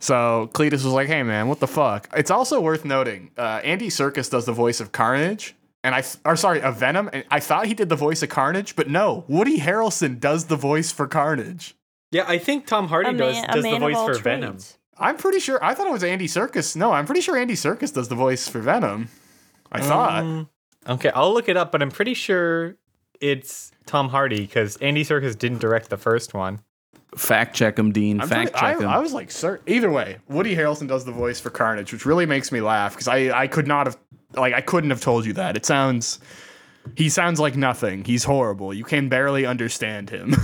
[0.05, 3.89] So Cletus was like, "Hey man, what the fuck?" It's also worth noting, uh, Andy
[3.89, 7.41] Serkis does the voice of Carnage, and I, th- or sorry, of Venom, and I
[7.41, 11.07] thought he did the voice of Carnage, but no, Woody Harrelson does the voice for
[11.07, 11.75] Carnage.
[12.11, 14.59] Yeah, I think Tom Hardy a does does the voice all for Venom.
[14.99, 15.59] I'm pretty sure.
[15.65, 16.77] I thought it was Andy Serkis.
[16.77, 19.09] No, I'm pretty sure Andy Serkis does the voice for Venom.
[19.73, 20.23] I thought.
[20.23, 20.51] Um,
[20.87, 22.77] okay, I'll look it up, but I'm pretty sure
[23.23, 26.61] it's Tom Hardy because Andy Serkis didn't direct the first one.
[27.17, 28.21] Fact check him, Dean.
[28.21, 28.89] I'm Fact pretty- check him.
[28.89, 29.61] I, I was like, sir.
[29.67, 33.09] Either way, Woody Harrelson does the voice for Carnage, which really makes me laugh because
[33.09, 33.97] I, I could not have,
[34.35, 35.57] like, I couldn't have told you that.
[35.57, 36.19] It sounds,
[36.97, 38.05] he sounds like nothing.
[38.05, 38.75] He's horrible.
[38.75, 40.35] You can barely understand him.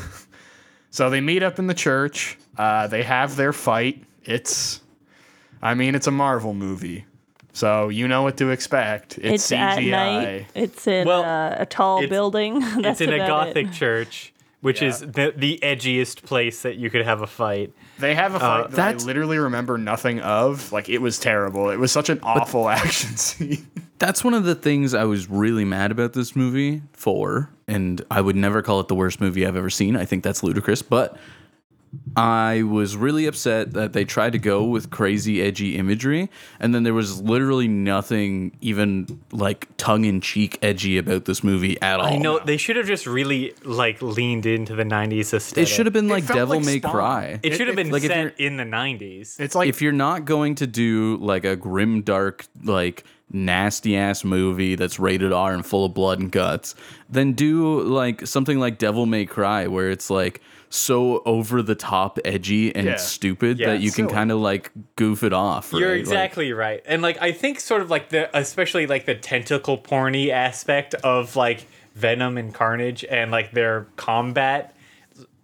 [0.91, 2.39] so they meet up in the church.
[2.57, 4.05] Uh, they have their fight.
[4.25, 4.81] It's,
[5.63, 7.05] I mean, it's a Marvel movie,
[7.53, 9.19] so you know what to expect.
[9.19, 9.91] It's, It's at CGI.
[9.91, 10.47] night.
[10.55, 12.59] It's in Well, uh, a tall it's- building.
[12.63, 13.73] it's in a gothic It.
[13.73, 17.73] church, which is the, the edgiest place that you could have a fight.
[17.99, 20.71] They have a uh, fight that I literally remember nothing of.
[20.73, 21.71] Like it was terrible.
[21.71, 23.67] It was such an awful action scene.
[23.99, 28.21] That's one of the things I was really mad about this movie for, and I
[28.21, 29.97] would never call it the worst movie I've ever seen.
[29.97, 31.17] I think that's ludicrous, but
[32.17, 36.31] I was really upset that they tried to go with crazy, edgy imagery,
[36.61, 41.81] and then there was literally nothing even like tongue in cheek edgy about this movie
[41.83, 42.07] at all.
[42.07, 45.63] I know they should have just really like leaned into the '90s aesthetic.
[45.63, 46.93] It should have been like Devil like May Spawn.
[46.93, 47.41] Cry.
[47.43, 49.39] It should have been like, set in the '90s.
[49.41, 54.25] It's like if you're not going to do like a grim dark like nasty ass
[54.25, 56.75] movie that's rated R and full of blood and guts,
[57.09, 62.19] then do like something like Devil May Cry where it's like so over the top
[62.25, 62.97] edgy and Yeah.
[62.97, 65.73] stupid Yeah, that you can kind of like goof it off.
[65.73, 65.95] You're right?
[65.95, 66.83] Like, exactly right.
[66.87, 71.35] And like I think sort of like the especially like the tentacle porny aspect of
[71.37, 74.77] like Venom and Carnage and like their combat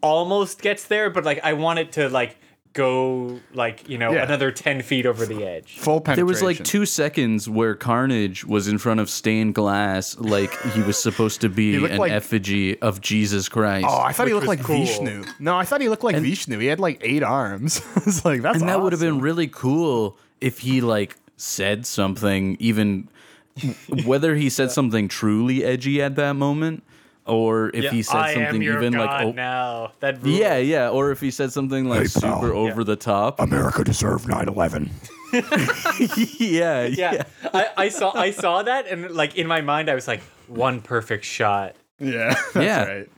[0.01, 2.39] almost gets there, but like I want it to like
[2.77, 4.23] go like, you know, Yeah.
[4.25, 5.79] another 10 feet over the edge.
[5.79, 6.17] full penetration.
[6.17, 10.83] there was like two seconds where Carnage was in front of stained glass, like he
[10.83, 13.87] was supposed to be an like- effigy of Jesus Christ.
[13.89, 14.77] Oh, I thought he looked like cool.
[14.85, 15.25] Vishnu.
[15.41, 16.59] No, I thought he looked like Vishnu.
[16.59, 17.81] He had like eight arms.
[17.97, 22.57] it's like that's and that would have been really cool if he like said something
[22.61, 23.09] even
[24.05, 26.83] whether he said something truly edgy at that moment
[27.27, 29.93] or if he said I something am your even god like oh, now.
[30.01, 32.41] That yeah yeah or if he said something like Hey, pal.
[32.41, 34.91] super over the top America deserved 9/11.
[36.41, 37.23] yeah yeah.
[37.53, 40.81] I, I saw I saw that and like in my mind I was like one
[40.81, 41.75] perfect shot.
[41.99, 42.35] Yeah.
[42.55, 42.85] That's Yeah.
[42.85, 43.09] right.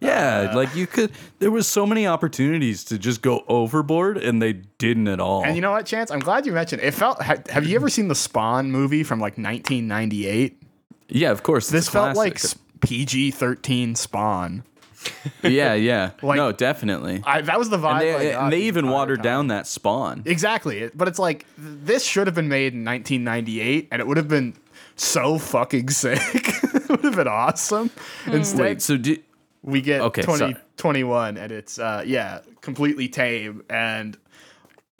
[0.00, 4.40] yeah uh, like you could there was so many opportunities to just go overboard and
[4.40, 6.10] they didn't at all And you know what, Chance?
[6.12, 6.82] I'm glad you mentioned.
[6.82, 7.20] It felt.
[7.22, 10.62] Ha, have you ever seen the Spawn movie from like 1998?
[11.10, 12.38] yeah of course This it's felt like
[12.80, 12.88] classic.
[13.08, 14.64] PG-13 Spawn.
[15.44, 17.92] yeah yeah Like- no definitely I, that was the vibe.
[17.92, 19.22] and they, and they even watered time.
[19.24, 20.90] down that spawn Exactly.
[20.92, 24.54] But it's like this should have been made in 1998, and it would have been
[24.96, 26.18] so fucking sick.
[26.34, 27.90] it would have been awesome.
[28.26, 29.22] Instead, wait so did
[29.62, 34.16] we get Okay, 2021, and it's uh, yeah, completely tame and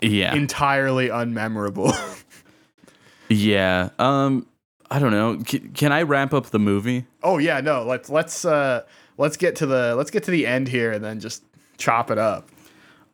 [0.00, 1.92] yeah entirely unmemorable.
[3.28, 3.90] Yeah.
[3.98, 4.46] Um
[4.90, 5.38] I don't know.
[5.44, 7.06] Can, can I wrap up the movie?
[7.22, 7.84] oh yeah, no.
[7.84, 8.82] Let's let's uh,
[9.18, 11.42] let's get to the let's get to the end here, and then just
[11.76, 12.48] chop it up.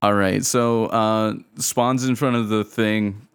[0.02, 0.44] All right.
[0.44, 3.26] So uh Spawn's in front of the thing.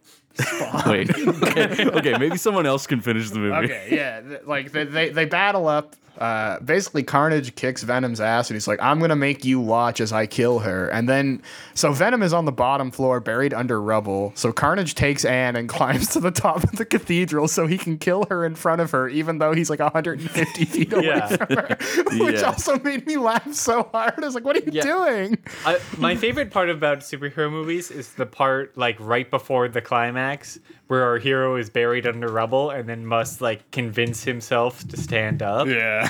[0.86, 1.10] Wait.
[1.50, 1.86] Okay.
[1.90, 3.66] okay, maybe someone else can finish the movie.
[3.66, 5.96] Okay, yeah, like they, they they battle up.
[6.20, 10.12] Uh, basically, Carnage kicks Venom's ass, and he's like, "I'm gonna make you watch as
[10.12, 11.42] I kill her." And then,
[11.74, 14.34] so Venom is on the bottom floor, buried under rubble.
[14.36, 17.98] So Carnage takes Anne and climbs to the top of the cathedral so he can
[17.98, 21.28] kill her in front of her, even though he's like 150 feet away Yeah.
[21.28, 21.78] from her.
[22.24, 22.42] Which Yeah.
[22.48, 24.16] also made me laugh so hard.
[24.18, 24.84] I was like, "What are you Yeah.
[24.84, 29.82] doing?" I, my favorite part about superhero movies is the part like right before the
[29.82, 30.60] climax
[30.90, 35.44] where our hero is buried under rubble and then must like convince himself to stand
[35.44, 35.68] up.
[35.68, 36.10] Yeah.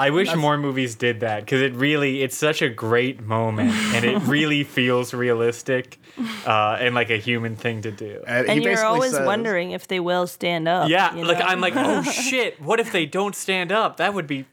[0.00, 4.04] I wish more movies did that because it really it's such a great moment and
[4.04, 6.00] it really feels realistic
[6.46, 8.20] uh, and like a human thing to do.
[8.26, 10.88] And, And you're always says- wondering if they will stand up.
[10.88, 11.40] Yeah, you like?
[11.40, 13.98] I'm like, oh shit, what if they don't stand up?
[13.98, 14.46] That would be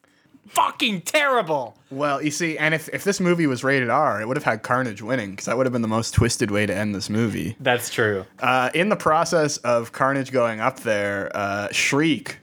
[0.48, 1.78] fucking terrible.
[1.90, 4.64] Well, you see, and if, if this movie was rated R, it would have had
[4.64, 7.56] Carnage winning because that would have been the most twisted way to end this movie.
[7.60, 8.26] That's true.
[8.40, 12.38] Uh, in the process of Carnage going up there, uh, Shriek,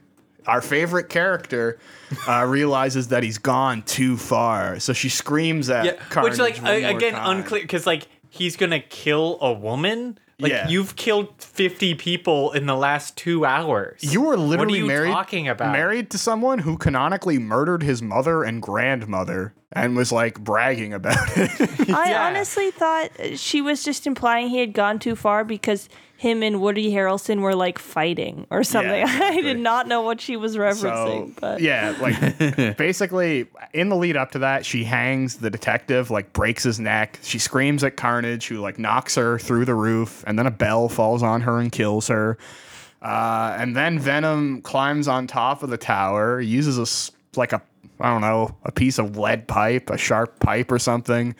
[0.47, 1.77] our favorite character,
[2.27, 4.79] uh, realizes that he's gone too far.
[4.79, 6.31] So she screams at Yeah, Carnage.
[6.31, 7.37] which like one a- more again time.
[7.37, 10.17] unclear because like he's gonna kill a woman.
[10.39, 10.67] Like Yeah.
[10.67, 14.01] you've killed fifty people in the last two hours.
[14.03, 15.71] You were literally you married, talking about?
[15.71, 21.17] married to someone who canonically murdered his mother and grandmother and was like bragging about
[21.37, 21.89] it.
[21.89, 22.27] I Yeah.
[22.27, 26.91] honestly thought she was just implying he had gone too far because him and Woody
[26.93, 28.91] Harrelson were like fighting or something.
[29.03, 29.41] I exactly.
[29.41, 34.15] did not know what she was referencing, So but yeah, like basically in the lead
[34.15, 37.19] up to that, she hangs the detective, like breaks his neck.
[37.21, 40.87] She screams at Carnage, who like knocks her through the roof, and then a bell
[40.87, 42.37] falls on her and kills her.
[43.01, 47.61] Uh, and then Venom climbs on top of the tower, uses a like a
[47.99, 51.35] I don't know a piece of lead pipe, a sharp pipe or something.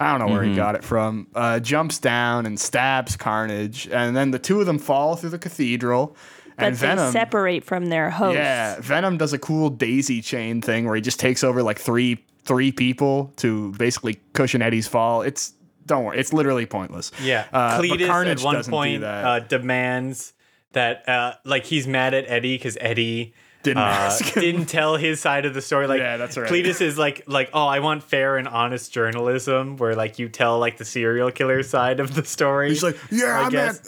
[0.00, 1.26] I don't know where he got it from.
[1.34, 5.38] Uh, jumps down and stabs Carnage, and then the two of them fall through the
[5.40, 6.16] cathedral.
[6.56, 8.36] but and they Venom separate from their hosts.
[8.36, 12.24] yeah, Venom does a cool daisy chain thing where he just takes over like three
[12.44, 15.22] three people to basically cushion Eddie's fall.
[15.22, 15.52] It's
[15.86, 17.10] don't worry, it's literally pointless.
[17.22, 19.24] Yeah, Uh, but Cletus Carnage at one doesn't do point that.
[19.24, 20.32] uh, demands
[20.72, 23.34] that uh, like he's mad at Eddie because Eddie
[23.64, 24.40] Didn't uh, ask him.
[24.42, 25.86] didn't tell his side of the story.
[25.88, 26.48] Like Yeah, that's right.
[26.50, 30.58] Cletus is like like oh I want fair and honest journalism where like you tell
[30.60, 32.68] like the serial killer side of the story.
[32.68, 33.80] He's like, yeah, I I, meant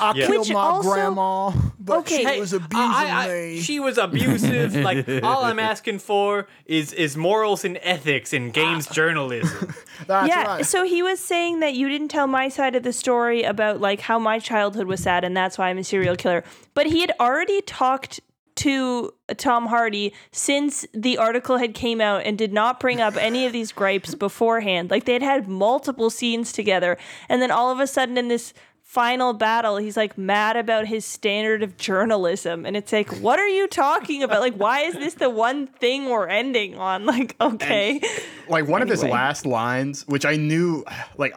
[0.00, 0.26] I Yeah.
[0.26, 2.18] killed Which my also- grandma, but Okay.
[2.18, 3.60] she Hey, was abusing I- I- me.
[3.60, 4.74] She was abusive.
[4.76, 9.74] like all I'm asking for is is morals and ethics in games journalism.
[10.06, 10.66] That's yeah, right.
[10.66, 14.00] so he was saying that you didn't tell my side of the story about like
[14.00, 16.44] how my childhood was sad and that's why I'm a serial killer.
[16.74, 18.20] But he had already talked
[18.58, 23.46] to Tom Hardy since the article had came out and did not bring up any
[23.46, 24.90] of these gripes beforehand.
[24.90, 26.98] Like they had had multiple scenes together
[27.28, 28.52] and then all of a sudden in this
[28.82, 33.46] final battle he's like mad about his standard of journalism and it's like what are
[33.46, 34.40] you talking about?
[34.40, 37.06] Like why is this the one thing we're ending on?
[37.06, 38.00] Like okay.
[38.48, 40.84] like one of his last lines, which I knew,
[41.16, 41.32] like,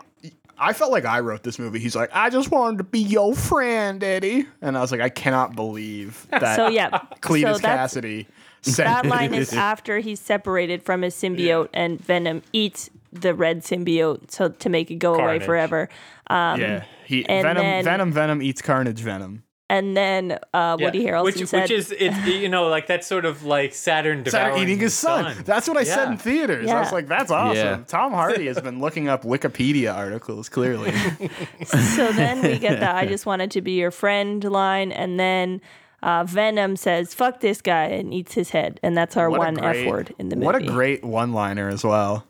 [0.62, 1.80] I felt like I wrote this movie.
[1.80, 4.46] He's like, I just wanted to be your friend, Eddie.
[4.62, 6.90] And I was like, I cannot believe that so yeah
[7.22, 8.28] Cletus so Kasady
[8.62, 13.64] said That line is after he's separated from his symbiote and Venom eats the red
[13.64, 15.90] symbiote so to make it go away forever.
[16.28, 19.44] Um, yeah, he and Venom, then- Venom, Venom eats Carnage, Venom.
[19.72, 23.08] And then uh, Woody Yeah, Harrelson which, said, which is it's you know like that's
[23.08, 25.34] sort of like Saturn Saturn devouring eating his son.
[25.46, 26.70] That's what I said in theaters.
[26.70, 26.94] I was Yeah.
[26.94, 27.56] like, that's awesome.
[27.56, 27.84] Yeah.
[27.88, 30.92] Tom Hardy has been looking up Wikipedia articles, clearly.
[31.66, 34.92] so then we get the I just wanted to be your friend line.
[34.92, 35.62] And then
[36.04, 38.78] uh, Venom says, fuck this guy and eats his head.
[38.84, 40.46] And that's our What one great- F word in the movie.
[40.48, 42.26] What a great one liner as well.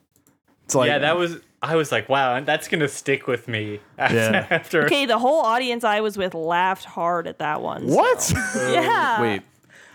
[0.66, 1.38] It's like, yeah, that was.
[1.64, 4.16] I was like, wow, that's gonna stick with me after.
[4.16, 4.47] Yeah.
[4.49, 7.88] after Okay, the whole audience I was with laughed hard at that one.
[7.88, 8.34] so- what?
[8.72, 9.22] Yeah.
[9.22, 9.41] Wait,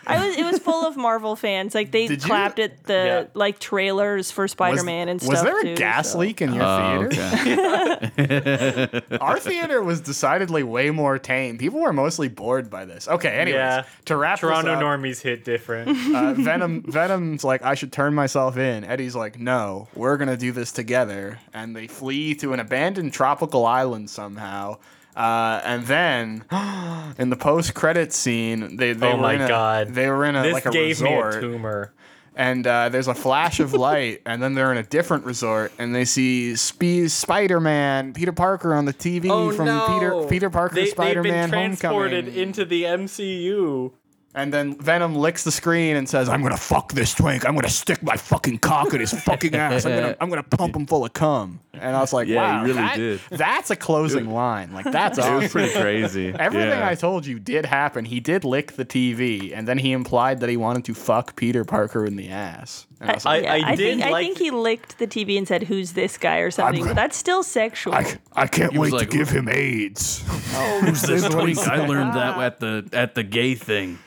[0.06, 0.36] I was.
[0.36, 1.74] It was full of Marvel fans.
[1.74, 3.24] Like they Did you- clapped at the Yeah.
[3.34, 5.32] like trailers for Spider Man and stuff.
[5.32, 6.18] was there a too, gas so.
[6.18, 8.10] leak in your oh, theater?
[8.18, 9.00] okay.
[9.20, 11.58] Our theater was decidedly way more tame.
[11.58, 13.08] People were mostly bored by this.
[13.08, 13.84] Okay, anyways, Yeah.
[14.06, 15.88] to wrap Toronto this up, normies hit different.
[16.14, 18.84] uh, Venom Venom's like, I should turn myself in.
[18.84, 21.38] Eddie's like, no, we're gonna do this together.
[21.54, 24.78] And they flee to an abandoned tropical island somehow.
[25.16, 26.44] Uh, and then,
[27.18, 30.36] in the post-credit scene, they, they oh were my in a, god, they were in
[30.36, 31.94] a this like a gave resort, me a tumor.
[32.34, 35.94] and uh, there's a flash of light, and then they're in a different resort, and
[35.94, 40.74] they see Spe- Spider-Man, Peter Parker on the TV Oh from no, Peter Peter Parker
[40.74, 42.48] they, Spider-Man They've been transported Homecoming.
[42.48, 43.92] into the MCU.
[44.36, 47.46] And then Venom licks the screen and says, "I'm gonna fuck this twink.
[47.48, 49.86] I'm gonna stick my fucking cock in his fucking ass.
[49.86, 52.56] I'm gonna, I'm gonna pump him full of cum." And I was like, Yeah, he
[52.58, 53.20] "Wow, really that- did.
[53.30, 54.72] that's a closing line.
[54.74, 56.28] Like that's It was awesome." pretty crazy.
[56.38, 56.86] Everything Yeah.
[56.88, 58.04] I told you did happen.
[58.04, 61.64] He did lick the TV, and then he implied that he wanted to fuck Peter
[61.64, 62.86] Parker in the ass.
[63.00, 65.06] And I was like, I- Yeah, I, did think I like- think he licked the
[65.06, 66.80] TV and said, "Who's this guy?" or something.
[66.80, 67.94] gonna- but that's still sexual.
[67.94, 70.22] I can't He was wait to like- give him AIDS.
[70.54, 70.80] Oh.
[70.84, 71.58] Who's this twink?
[71.58, 73.98] I learned that at the at the gay thing.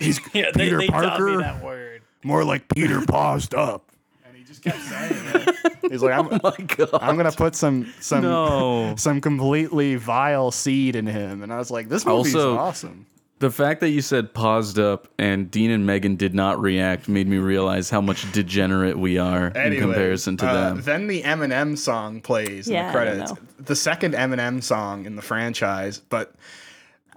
[0.00, 2.02] He's Yeah, Peter they, they taught Parker, me that word.
[2.24, 3.84] more like Peter paused up.
[4.26, 5.92] And he just kept saying it.
[5.92, 6.88] He's like, I'm, My God.
[7.00, 8.94] I'm gonna put some some No.
[8.96, 13.06] some completely vile seed in him, and I was like, this movie's Also- awesome.
[13.40, 17.26] The fact that you said paused up and Dean and Megan did not react made
[17.26, 20.82] me realize how much degenerate we are in comparison to uh, them.
[20.82, 23.30] Then the Eminem song plays in Yeah, the don't credits.
[23.32, 23.38] know.
[23.64, 26.34] The second Eminem song in the franchise, but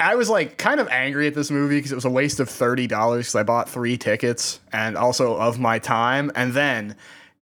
[0.04, 2.50] I was like kind of angry at this movie because it was a waste of
[2.50, 6.32] thirty dollars because I bought three tickets and also of my time.
[6.36, 6.96] And then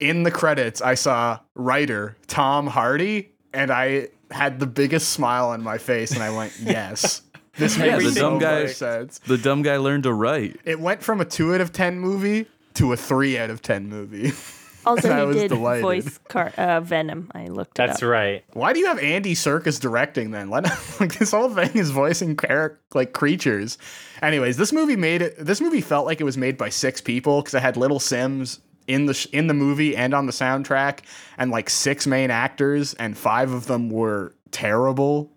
[0.00, 5.62] in the credits, I saw writer Tom Hardy, and I had the biggest smile on
[5.62, 7.22] my face, and I went, "Yes."
[7.56, 9.18] This Yeah, makes the so guy- much sense.
[9.26, 10.61] the dumb guy learned to write.
[10.64, 13.88] It went from a two out of ten movie to a three out of ten
[13.88, 14.32] movie.
[14.89, 15.82] also, I he was did delighted.
[15.82, 17.30] voice car- uh, Venom.
[17.34, 18.09] I looked it That's up.
[18.09, 18.45] right.
[18.53, 20.51] Why do you have Andy Serkis directing then?
[20.51, 20.64] Let
[21.01, 23.78] like this whole thing is voicing char- like creatures.
[24.22, 25.34] Anyways, this movie made it.
[25.39, 28.59] This movie felt like it was made by six people because it had Little Simz
[28.86, 31.01] in the sh- in the movie and on the soundtrack,
[31.36, 35.32] and like six main actors, and five of them were terrible.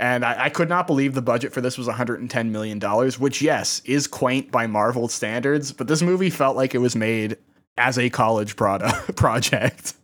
[0.00, 3.42] And I, I could not believe the budget for this was 110 million dollars, which
[3.42, 7.36] yes is quaint by Marvel standards, but this movie felt like it was made
[7.78, 9.94] as a college product project.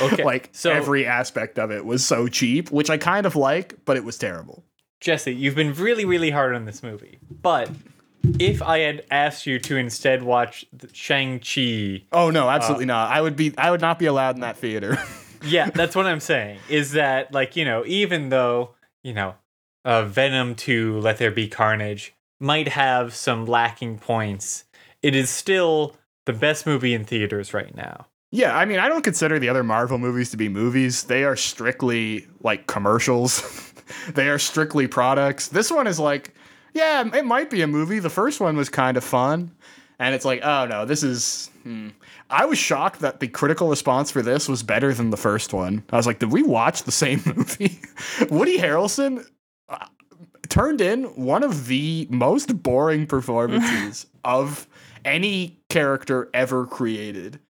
[0.00, 0.22] Okay.
[0.22, 3.96] like so every aspect of it was so cheap, which I kind of like, but
[3.96, 4.64] it was terrible.
[5.00, 7.18] Jesse, you've been really, really hard on this movie.
[7.42, 7.70] But
[8.38, 13.10] if I had asked you to instead watch Shang Chi, Oh no, absolutely not.
[13.10, 14.98] I would be I would not be allowed in that theater.
[15.44, 16.58] yeah, that's what I'm saying.
[16.68, 19.34] Is that like you know, even though you know,
[19.84, 24.64] uh, Venom to Let There Be Carnage might have some lacking points,
[25.02, 28.06] it is still the best movie in theaters right now.
[28.30, 31.04] yeah, I mean, I don't consider the other Marvel movies to be movies.
[31.04, 33.72] They are strictly like commercials.
[34.14, 35.48] they are strictly products.
[35.48, 36.34] This one is like,
[36.74, 37.98] yeah, it might be a movie.
[37.98, 39.50] The first one was kind of fun.
[39.98, 41.50] And it's like, oh no, this is.
[41.64, 41.88] Hmm.
[42.30, 45.84] I was shocked that the critical response for this was better than the first one.
[45.90, 47.80] I was like, did we watch the same movie?
[48.30, 49.26] Woody Harrelson
[49.68, 49.86] uh,
[50.48, 54.66] turned in one of the most boring performances of
[55.04, 57.40] any character ever created.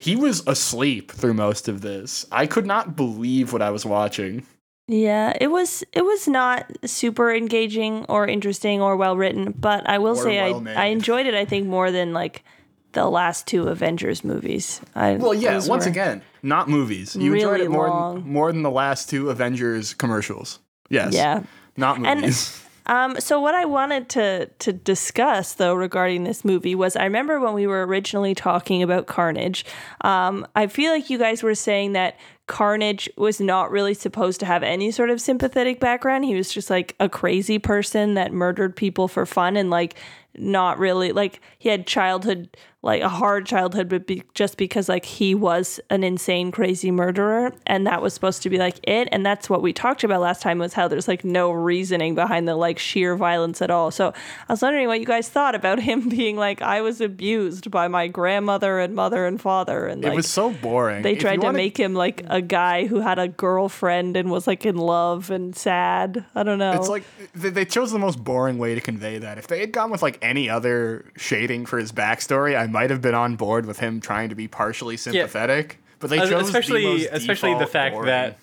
[0.00, 2.26] He was asleep through most of this.
[2.32, 4.44] I could not believe what I was watching.
[4.88, 9.98] Yeah, it was it was not super engaging or interesting or well written, but I
[9.98, 10.76] will Or say I well-made.
[10.76, 11.34] I enjoyed it.
[11.34, 12.44] I think more than like
[12.92, 14.80] the last two Avengers movies.
[14.94, 17.16] I, Well, yeah, once again, not movies.
[17.16, 18.14] You enjoyed really it more long.
[18.22, 20.60] than, more than the last two Avengers commercials.
[20.88, 21.14] Yes.
[21.14, 21.42] Yeah.
[21.76, 22.62] Not And- movies.
[22.86, 27.40] Um, so what I wanted to to discuss though regarding this movie was I remember
[27.40, 29.64] when we were originally talking about Carnage.
[30.02, 32.16] Um, I feel like you guys were saying that
[32.46, 36.24] Carnage was not really supposed to have any sort of sympathetic background.
[36.24, 39.96] He was just like a crazy person that murdered people for fun and like
[40.38, 45.04] not really like he had childhood like a hard childhood but be, just because like
[45.04, 49.26] he was an insane crazy murderer and that was supposed to be like it and
[49.26, 52.54] that's what we talked about last time was how there's like no reasoning behind the
[52.54, 54.12] like sheer violence at all so
[54.48, 57.88] i was wondering what you guys thought about him being like i was abused by
[57.88, 61.02] my grandmother and mother and father and it like was so boring.
[61.02, 64.46] they tried to wanna- make him like a guy who had a girlfriend and was
[64.46, 67.04] like in love and sad i don't know It's like
[67.34, 69.38] they they chose the most boring way to convey that.
[69.38, 73.00] If they had gone with like any other shading for his backstory, I might have
[73.02, 75.80] been on board with him trying to be partially sympathetic.
[75.98, 78.06] But they chose especially the most especially the fact boring.
[78.08, 78.38] that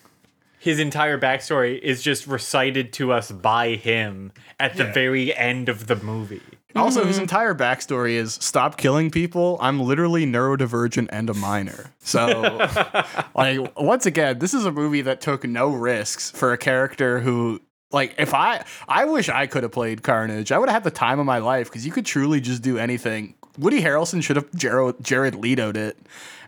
[0.59, 4.93] his entire backstory is just recited to us by him at the Yeah.
[4.93, 6.41] very end of the movie.
[6.75, 7.09] Also, Mm-hmm.
[7.09, 9.59] his entire backstory is stop killing people.
[9.61, 11.91] I'm literally neurodivergent and a minor.
[11.99, 12.67] So,
[13.35, 17.61] like, once again, this is a movie that took no risks for a character who,
[17.91, 20.51] like, if I, I wish I could have played Carnage.
[20.51, 22.79] I would have had the time of my life because you could truly just do
[22.79, 23.35] anything.
[23.57, 25.97] Woody Harrelson should have Jared, Jared Leto'd it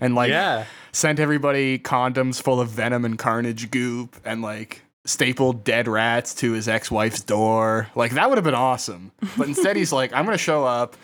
[0.01, 0.66] and, like, Yeah.
[0.91, 6.53] sent everybody condoms full of venom and carnage goop and, like, stapled dead rats to
[6.53, 7.89] his ex-wife's door.
[7.93, 9.12] Like that would have been awesome.
[9.38, 10.95] But instead he's like, I'm gonna show up.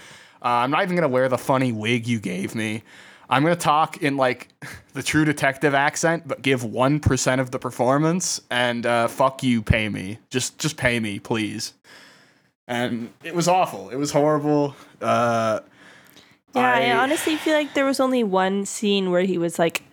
[0.43, 2.82] Uh, I'm not even gonna wear the funny wig you gave me.
[3.30, 4.47] I'm gonna talk in like
[4.93, 8.41] the true detective accent, but give one percent of the performance.
[8.49, 10.18] And uh, fuck you, pay me.
[10.32, 11.74] Just just pay me, please.
[12.68, 13.89] and it was awful.
[13.89, 14.76] It was horrible.
[14.99, 15.60] Uh,
[16.56, 19.84] Yeah, I, I- honestly feel like there was only one scene where he was like,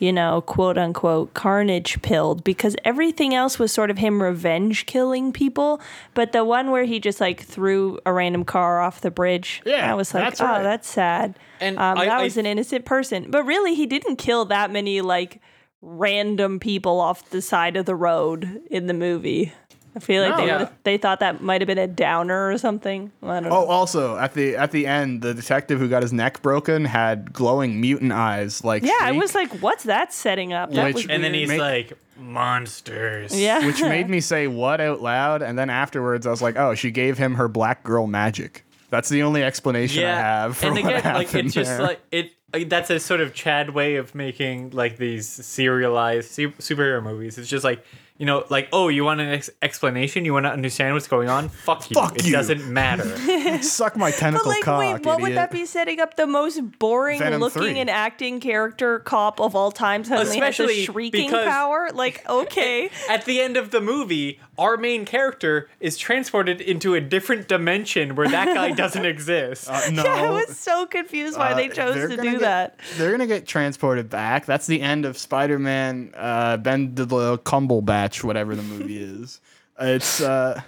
[0.00, 5.32] you know, quote unquote, carnage pilled because everything else was sort of him revenge killing
[5.32, 5.80] people.
[6.14, 9.90] But the one where he just like threw a random car off the bridge, Yeah,
[9.90, 10.62] I was like, that's oh, right.
[10.62, 11.36] that's sad.
[11.60, 13.28] And um, I- that I- was an innocent person.
[13.30, 15.40] But really, he didn't kill that many like
[15.82, 19.52] random people off the side of the road in the movie.
[19.98, 20.36] I feel like No.
[20.38, 20.58] they Yeah.
[20.58, 23.10] would've- they thought that might have been a downer or something.
[23.22, 23.56] I don't oh, know.
[23.56, 27.32] oh, also at the at the end, the detective who got his neck broken had
[27.32, 28.64] glowing mutant eyes.
[28.64, 30.72] Like yeah, I Shriek, was like, what's that setting up?
[30.72, 31.40] That Which- was And then weird.
[31.40, 33.38] he's Make- like, monsters.
[33.38, 36.74] yeah, which made me say what out loud, and then afterwards I was like, oh,
[36.74, 38.64] she gave him her black girl magic.
[38.90, 41.82] That's the only explanation I have for and what again, like it's just there.
[41.82, 42.32] like it.
[42.54, 47.36] like, That's a sort of Chad way of making like these serialized su- superhero movies.
[47.36, 47.84] It's just like
[48.18, 50.24] you know, like oh, you want an ex- explanation?
[50.24, 51.48] You want to understand what's going on?
[51.48, 51.94] Fuck you.
[51.94, 52.32] Fuck it you.
[52.32, 53.62] doesn't matter.
[53.62, 54.80] suck my tentacle But like, cock.
[54.80, 57.78] wait, what would that be setting up the most boring Venom looking 3.
[57.78, 61.88] and acting character cop of all time suddenly Especially has a shrieking power?
[61.94, 62.90] Like, okay.
[63.08, 68.16] At the end of the movie, our main character is transported into a different dimension
[68.16, 69.70] where that guy doesn't exist.
[69.70, 70.02] Uh, no.
[70.04, 72.80] Yeah, I was so confused why they Uh, chose they're to do get- that.
[72.96, 74.44] They're gonna get transported back.
[74.46, 76.12] That's the end of Spider-Man.
[76.16, 77.08] Uh, Benedict
[77.44, 79.40] Cumberbatch, whatever the movie is.
[79.80, 80.60] It's uh,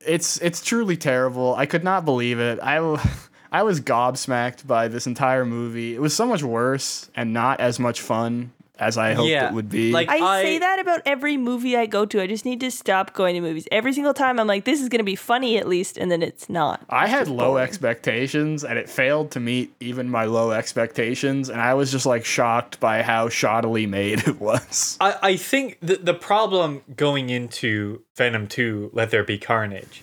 [0.00, 1.54] it's it's truly terrible.
[1.56, 2.58] I could not believe it.
[2.62, 2.78] I.
[3.54, 5.94] I was gobsmacked by this entire movie.
[5.94, 8.50] It was so much worse and not as much fun
[8.82, 9.92] as I hoped Yeah, it would be.
[9.92, 12.20] like- I, I- say that about every movie I go to.
[12.20, 13.66] I just need to stop going to movies.
[13.70, 16.22] Every single time I'm like, this is going to be funny at least, and then
[16.22, 16.82] it's not.
[16.90, 21.74] I had low expectations and it failed to meet even my low expectations, and I
[21.74, 24.96] was just like shocked by how shoddily made it was.
[25.00, 30.02] I, I think the, the problem going into Venom 2, Let There Be Carnage,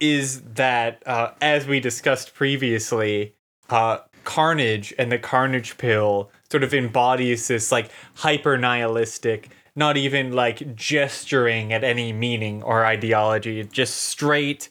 [0.00, 3.34] is that, uh, as we discussed previously,
[3.70, 10.32] uh, Carnage and the Carnage pill sort of embodies this like hyper nihilistic, not even
[10.32, 14.70] like gesturing at any meaning or ideology, just straight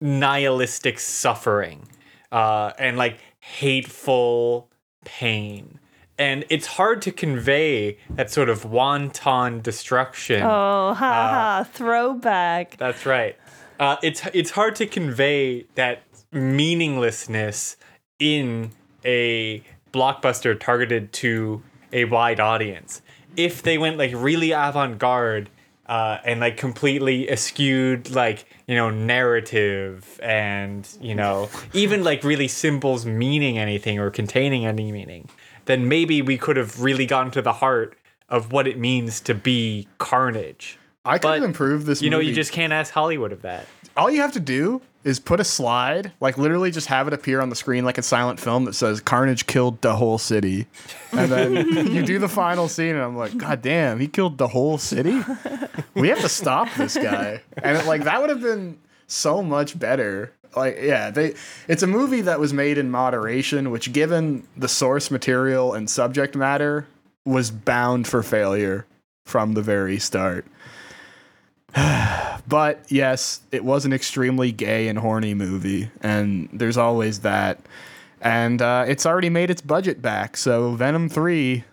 [0.00, 1.86] nihilistic suffering
[2.32, 4.68] uh, and like hateful
[5.04, 5.78] pain.
[6.18, 10.42] And it's hard to convey that sort of wanton destruction.
[10.42, 12.78] Oh, ha ha, throwback.
[12.78, 13.36] That's right.
[13.78, 16.02] Uh, it's it's hard to convey that
[16.32, 17.76] meaninglessness
[18.18, 18.72] in
[19.04, 19.62] a
[19.92, 21.62] blockbuster targeted to
[21.92, 23.02] a wide audience.
[23.36, 25.50] If they went like really avant-garde
[25.86, 32.48] uh, and like completely eschewed like you know narrative and you know even like really
[32.48, 35.28] symbols meaning anything or containing any meaning,
[35.66, 37.96] then maybe we could have really gotten to the heart
[38.28, 40.78] of what it means to be carnage.
[41.04, 43.66] I could But, have improved this You know, you just can't ask Hollywood of that.
[43.96, 47.40] all you have to do is put a slide, like literally just have it appear
[47.40, 50.66] on the screen like a silent film that says Carnage killed the whole city.
[51.12, 54.48] And then you do the final scene and I'm like, God damn, he killed the
[54.48, 55.22] whole city?
[55.94, 57.42] We have to stop this guy.
[57.62, 60.32] And it, like that would have been so much better.
[60.54, 61.34] Like yeah, they
[61.66, 66.36] it's a movie that was made in moderation, which given the source material and subject
[66.36, 66.86] matter
[67.24, 68.86] was bound for failure
[69.24, 70.46] from the very start.
[72.48, 77.60] But yes, it was an extremely gay and horny movie, and there's always that.
[78.20, 81.64] And uh, it's already made its budget back, so Venom 3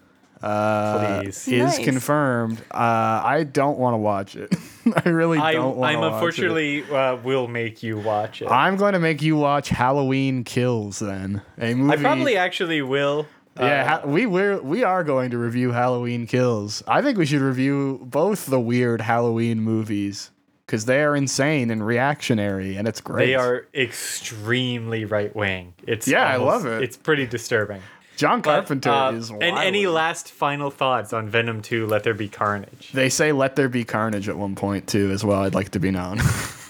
[0.41, 1.80] uh, is Nice.
[1.80, 2.60] confirmed.
[2.72, 4.56] Uh, I don't want to watch it.
[5.06, 8.45] I really I, don't want to I'm watch unfortunately uh, will make you watch it.
[8.45, 8.52] it.
[8.52, 11.41] I'm going to make you watch Halloween Kills then.
[11.58, 11.93] A movie.
[11.93, 13.28] I probably actually will.
[13.60, 16.82] Yeah, Uh, ha- we we're, we are going to review Halloween Kills.
[16.88, 20.32] I think we should review both the weird Halloween movies
[20.66, 23.26] because they are insane and reactionary, and it's great.
[23.26, 25.74] they are extremely right wing.
[25.88, 26.84] It's Yeah, I love it.
[26.84, 27.82] It's pretty disturbing.
[28.16, 32.14] John But, Carpenter uh, is and any last final thoughts on Venom 2 Let There
[32.14, 32.91] Be Carnage?
[32.93, 35.41] They say "Let there be carnage" at one point too, as well.
[35.43, 36.20] I'd like to be known.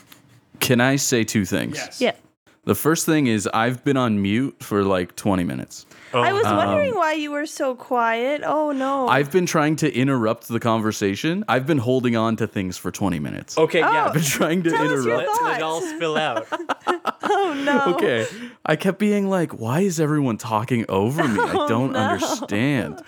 [0.59, 1.75] Can I say two things?
[1.77, 2.01] Yes.
[2.01, 2.11] Yeah.
[2.65, 5.87] The first thing is I've been on mute for like 20 minutes.
[6.13, 8.41] I Oh, was wondering why you were so quiet.
[8.45, 9.07] Oh no.
[9.07, 11.43] I've been trying to interrupt the conversation.
[11.47, 13.57] I've been holding on to things for 20 minutes.
[13.57, 14.05] Okay, yeah.
[14.07, 15.27] I've been trying to Tell us your interrupt.
[15.41, 15.95] Let, let it all thoughts.
[15.95, 16.47] spill out.
[17.23, 17.95] oh no.
[17.95, 18.27] Okay.
[18.65, 21.39] I kept being like, why is everyone talking over me?
[21.39, 21.99] I don't no.
[21.99, 23.01] understand.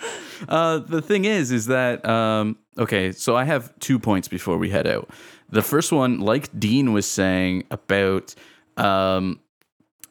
[0.47, 4.69] Uh, the thing is, is that, um, okay, so I have two points before we
[4.69, 5.09] head out.
[5.49, 8.33] The first one, like Dean was saying about
[8.77, 9.39] um,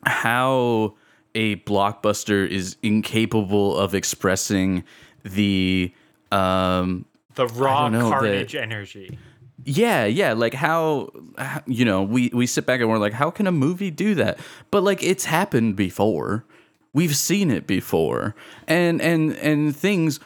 [0.04, 0.94] how
[1.34, 4.84] a blockbuster is incapable of expressing
[5.22, 5.92] the
[6.32, 7.04] um,
[7.34, 9.18] The raw know, the- carnage energy.
[9.64, 13.30] yeah, yeah, like how how- you know, we we sit back and we're like how
[13.30, 14.38] can a movie do that?
[14.70, 16.44] But like it's happened before.
[16.92, 18.34] We've seen it before.
[18.66, 20.18] And and and things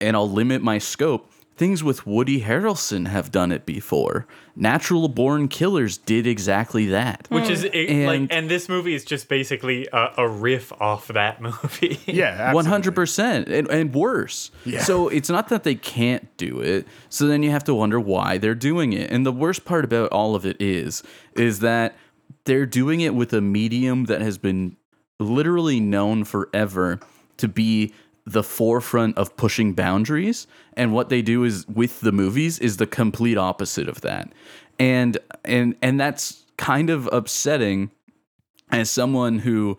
[0.00, 1.31] and I'll limit my scope.
[1.54, 4.26] Things with Woody Harrelson have done it before.
[4.56, 7.26] Natural Born Killers did exactly that.
[7.28, 11.08] Which is it, And- like, and this movie is just basically a, a riff off
[11.08, 12.00] that movie.
[12.06, 14.50] Yeah, hundred percent, and and worse.
[14.64, 14.80] Yeah.
[14.82, 16.86] So it's not that they can't do it.
[17.10, 19.10] So then you have to wonder why they're doing it.
[19.10, 21.02] And the worst part about all of it is,
[21.34, 21.96] is that
[22.44, 24.76] they're doing it with a medium that has been
[25.20, 26.98] literally known forever
[27.36, 27.92] to be
[28.24, 30.46] the forefront of pushing boundaries.
[30.74, 34.32] And what they do is with the movies is the complete opposite of that.
[34.78, 37.90] And and and that's kind of upsetting
[38.70, 39.76] as someone who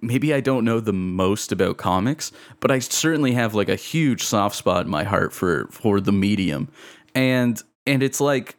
[0.00, 2.30] maybe I don't know the most about comics,
[2.60, 6.12] but I certainly have like a huge soft spot in my heart for for the
[6.12, 6.68] medium.
[7.14, 8.56] And and it's like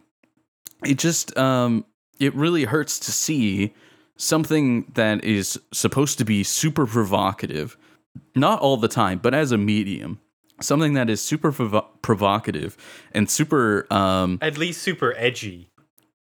[0.83, 1.85] it just um
[2.19, 3.73] it really hurts to see
[4.17, 7.77] something that is supposed to be super provocative,
[8.35, 10.19] not all the time, but as a medium,
[10.61, 12.77] something that is super provo- provocative
[13.13, 15.69] and super um At least super edgy.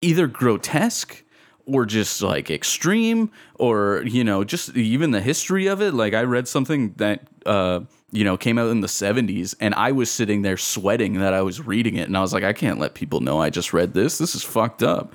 [0.01, 1.23] either grotesque
[1.65, 5.93] or just like extreme or you know just even the history of it.
[5.93, 7.81] Like i read something that uh
[8.11, 11.41] you know came out in the 70s and i was sitting there sweating that i
[11.41, 13.93] was reading it and i was like i can't let people know i just read
[13.93, 14.17] this.
[14.17, 15.13] This is fucked up.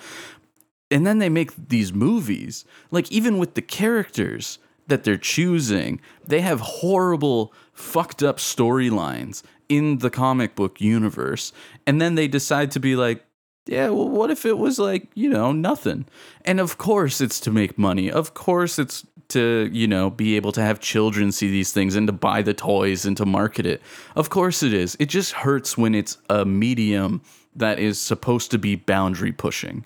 [0.90, 6.40] And then they make these movies like even with the characters that they're choosing they
[6.40, 11.52] have horrible fucked up storylines in the comic book universe.
[11.86, 13.24] And then they decide to be like
[13.66, 16.06] yeah well what if it was like you know nothing?
[16.44, 18.10] And of course it's to make money.
[18.10, 22.06] Of course it's to you know be able to have children see these things and
[22.06, 23.82] to buy the toys and to market it.
[24.14, 24.96] Of course it is.
[25.00, 27.22] It just hurts when it's a medium
[27.54, 29.84] that is supposed to be boundary pushing.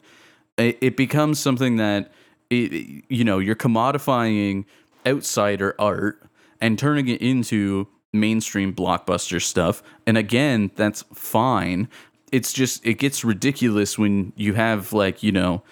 [0.59, 2.13] It, becomes something that
[2.51, 4.67] it, you know you're commodifying
[5.07, 6.23] outsider art
[6.61, 9.83] and turning it into mainstream blockbuster stuff.
[10.07, 11.89] And again that's fine.
[12.33, 15.63] It's just it gets ridiculous when you have like you know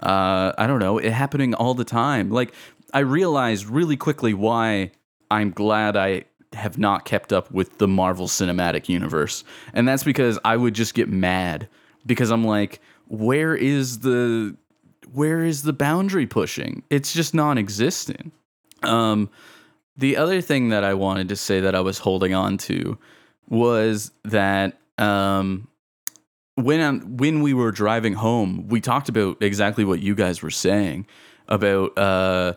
[0.00, 2.30] uh i don't know it happening all the time.
[2.30, 2.52] Like
[2.92, 4.92] i realized really quickly why
[5.30, 6.24] i'm glad i
[6.54, 9.44] have not kept up with the marvel cinematic universe.
[9.74, 11.68] And that's because i would just get mad
[12.06, 14.56] because i'm like where is the
[15.12, 16.82] where is the boundary pushing?
[16.90, 18.32] It's just non-existent
[18.82, 19.28] um
[19.96, 22.98] the other thing that i wanted to say that i was holding on to
[23.48, 25.68] was that um
[26.58, 30.50] when I'm, when we were driving home, we talked about exactly what you guys were
[30.50, 31.06] saying
[31.46, 32.54] about uh,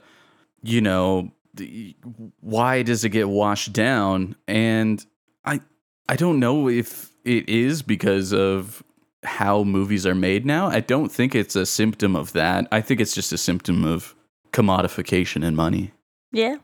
[0.64, 1.96] you know the,
[2.40, 5.06] why does it get washed down, and
[5.46, 5.62] I
[6.10, 8.84] I don't know if it is because of
[9.24, 10.68] how movies are made now.
[10.68, 12.68] I don't think it's a symptom of that.
[12.72, 14.16] I think it's just a symptom of
[14.52, 15.92] commodification and money.
[16.32, 16.58] Yeah,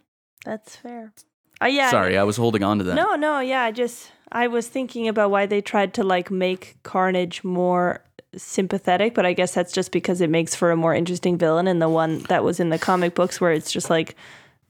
[0.45, 1.13] that's fair.
[1.61, 1.89] Uh, yeah.
[1.89, 2.95] Sorry, I was holding on to that.
[2.95, 3.63] No, no, yeah.
[3.63, 8.03] I just I was thinking about why they tried to like make Carnage more
[8.35, 11.81] sympathetic, but I guess that's just because it makes for a more interesting villain and
[11.81, 14.15] the one that was in the comic books where it's just like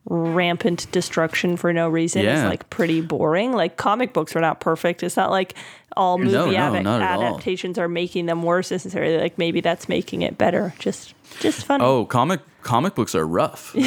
[0.09, 3.51] rampant destruction for no reason is like pretty boring.
[3.53, 5.03] Like comic books are not perfect.
[5.03, 5.53] It's not like
[5.95, 7.23] all movie No, no, adap- not all.
[7.23, 9.17] adaptations are making them worse necessarily.
[9.17, 10.73] Like maybe that's making it better.
[10.79, 11.81] Just just fun.
[11.81, 13.71] Oh, comic comic books are rough.
[13.75, 13.81] you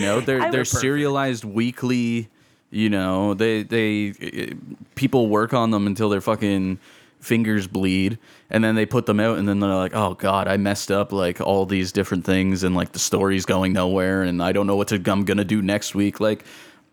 [0.00, 2.28] know, they're they're serialized weekly.
[2.70, 4.54] You know, they they
[4.96, 6.78] people work on them until they're fucking
[7.20, 8.18] fingers bleed,
[8.50, 11.12] and then they put them out, and then they're like, "Oh God, I messed up
[11.12, 14.76] like all these different things, and like the story's going nowhere, and I don't know
[14.76, 16.44] what to, I'm gonna do next week." Like,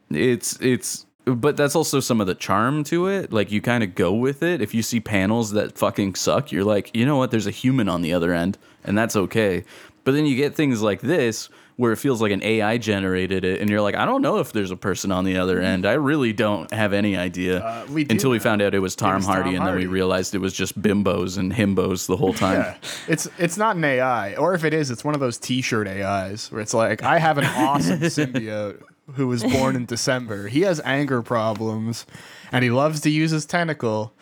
[0.10, 1.06] it's it's.
[1.26, 3.32] But that's also some of the charm to it.
[3.32, 4.62] Like you kind of go with it.
[4.62, 7.32] If you see panels that fucking suck, you're like, you know what?
[7.32, 9.64] There's a human on the other end, and that's okay.
[10.04, 13.62] But then you get things like this where it feels like an AI generated it,
[13.62, 15.86] and you're like, I don't know if there's a person on the other end.
[15.86, 17.60] I really don't have any idea.
[17.60, 18.44] Uh, we until we know.
[18.44, 20.80] found out it was Tom was Hardy, Tom and then we realized it was just
[20.80, 22.60] bimbos and himbos the whole time.
[22.60, 22.78] Yeah.
[23.08, 26.52] It's it's not an AI, or if it is, it's one of those T-shirt AIs
[26.52, 28.82] where it's like I have an awesome symbiote
[29.14, 30.48] who was born in December.
[30.48, 32.06] He has anger problems,
[32.52, 34.14] and he loves to use his tentacle.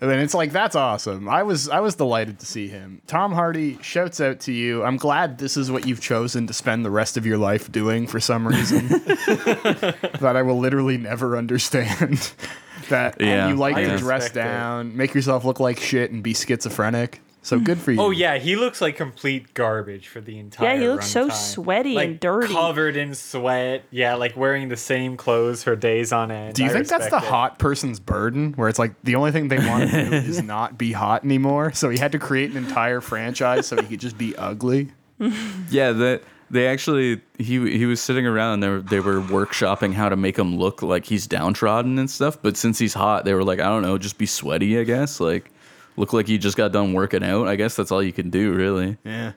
[0.00, 1.28] And it's like that's awesome.
[1.28, 3.02] I was I was delighted to see him.
[3.06, 4.82] Tom Hardy shouts out to you.
[4.82, 8.06] I'm glad this is what you've chosen to spend the rest of your life doing
[8.06, 12.32] for some reason that I will literally never understand.
[12.88, 14.40] that Yeah, you like I to dress respect it.
[14.50, 17.20] down, make yourself look like shit, and be schizophrenic.
[17.44, 18.00] So good for oh, you.
[18.00, 20.74] Oh yeah, he looks like complete garbage for the entire.
[20.74, 21.32] Yeah, he looks so runtime.
[21.32, 22.54] sweaty and dirty.
[22.54, 23.84] covered in sweat.
[23.90, 26.54] Yeah, like wearing the same clothes for days on end.
[26.54, 27.24] Do you I think that's the it.
[27.24, 30.78] hot person's burden, where it's like the only thing they want to do is not
[30.78, 31.72] be hot anymore?
[31.72, 34.92] So he had to create an entire franchise so he could just be ugly.
[35.70, 39.94] Yeah, that they actually he he was sitting around and they were, they were workshopping
[39.94, 42.40] how to make him look like he's downtrodden and stuff.
[42.40, 45.18] But since he's hot, they were like, I don't know, just be sweaty, I guess.
[45.18, 45.50] Like
[45.96, 47.48] look like you just got done working out.
[47.48, 48.96] I guess that's all you can do, really.
[49.04, 49.32] Yeah.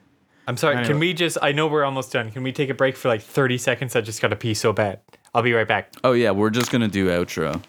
[0.48, 0.86] I'm sorry.
[0.86, 1.38] Can we just?
[1.42, 2.30] I know we're almost done.
[2.32, 3.96] Can we take a break for like 30 seconds?
[3.96, 5.00] I just got to pee so bad.
[5.34, 5.92] I'll be right back.
[6.04, 7.62] Oh yeah, we're just gonna do outro.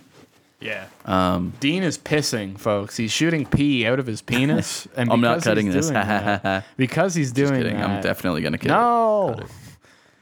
[0.61, 0.87] Yeah.
[1.05, 2.97] Um, Dean is pissing, folks.
[2.97, 4.87] He's shooting pee out of his penis.
[4.97, 5.87] And I'm not because cutting he's this.
[5.91, 7.83] doing that- because he's doing Just kidding.
[7.83, 9.41] I'm definitely gonna kill No.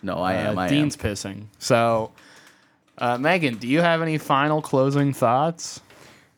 [0.03, 0.59] No, I am.
[0.59, 1.03] Uh, I Dean's am.
[1.03, 1.45] pissing.
[1.59, 2.12] So,
[2.99, 5.81] uh, Megan, do you have any final closing thoughts?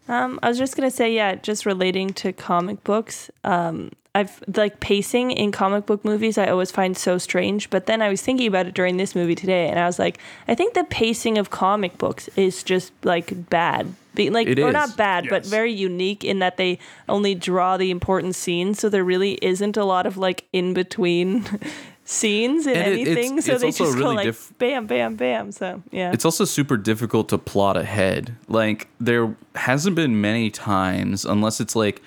[0.08, 3.30] Um, I was just gonna say, yeah, just relating to comic books.
[3.44, 6.38] Um, I've like pacing in comic book movies.
[6.38, 7.68] I always find so strange.
[7.68, 10.18] But then I was thinking about it during this movie today, and I was like,
[10.48, 13.94] I think the pacing of comic books is just like bad.
[14.14, 14.72] Be, like It or is.
[14.72, 19.04] not bad, but very unique in that they only draw the important scenes, so there
[19.04, 21.44] really isn't a lot of like in between
[22.08, 23.40] scenes in And it- it's- anything.
[23.42, 25.50] so it's they just go like diff- bam, bam, bam.
[25.52, 28.34] So yeah, It's also super difficult to plot ahead.
[28.48, 32.00] Like there hasn't been many times, unless it's like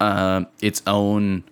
[0.00, 1.44] uh, its own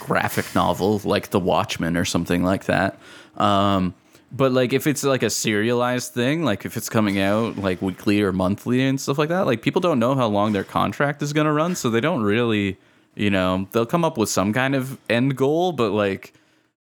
[0.00, 2.98] graphic novel, like The Watchmen or something like that.
[3.36, 3.94] Um,
[4.32, 8.20] but like if it's like a serialized thing, like if it's coming out like weekly
[8.22, 11.32] or monthly and stuff like that, like people don't know how long their contract is
[11.32, 12.76] gonna run, so they don't really,
[13.14, 16.32] you know, they'll come up with some kind of end goal, but like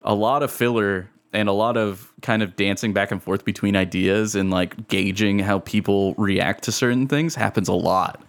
[0.02, 3.76] a lot of filler and a lot of kind of dancing back and forth between
[3.76, 8.22] ideas and like gauging how people react to certain things happens a lot.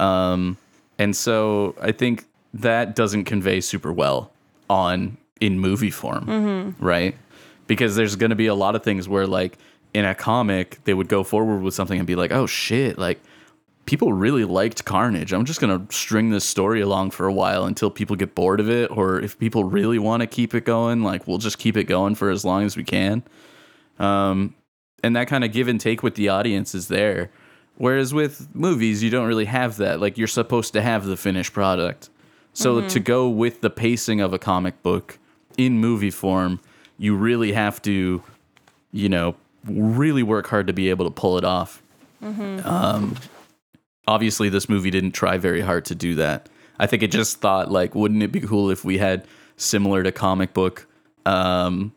[0.00, 0.56] Um,
[0.98, 2.24] and so I think
[2.54, 4.30] that doesn't convey super well
[4.70, 7.14] on in movie form, right?
[7.66, 9.58] Because there's going to be a lot of things where like
[9.94, 13.20] in a comic they would go forward with something and be like, "Oh shit, like
[13.88, 15.32] people really liked Carnage.
[15.32, 18.60] I'm just going to string this story along for a while until people get bored
[18.60, 21.74] of it or if people really want to keep it going, like we'll just keep
[21.74, 23.22] it going for as long as we can."
[23.98, 24.54] Um
[25.02, 27.30] and that kind of give and take with the audience is there.
[27.76, 30.00] Whereas with movies, you don't really have that.
[30.00, 32.10] Like you're supposed to have the finished product.
[32.52, 35.18] So to go with the pacing of a comic book
[35.56, 36.60] in movie form,
[36.98, 38.22] you really have to,
[38.92, 41.82] you know, really work hard to be able to pull it off.
[42.66, 43.16] Um,
[44.08, 46.48] obviously, this movie didn't try very hard to do that.
[46.78, 49.26] I think it just thought like, wouldn't it be cool if we had
[49.56, 50.86] similar to comic book,
[51.26, 51.92] um,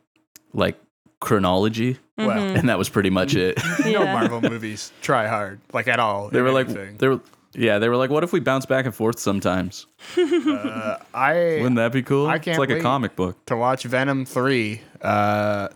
[0.53, 0.75] like
[1.19, 1.97] chronology?
[2.17, 3.57] Well, And that was pretty much it.
[3.79, 4.13] no Yeah.
[4.13, 6.29] Marvel movies try hard, like at all.
[6.29, 6.97] they in were like, anything.
[6.97, 7.19] they were,
[7.53, 9.87] yeah, they were like, what if we bounce back and forth sometimes?
[10.17, 12.27] I Wouldn't that be cool?
[12.27, 12.79] I can't it's like wait.
[12.79, 13.43] a comic book.
[13.47, 14.81] to watch Venom 3.
[15.01, 15.69] Uh,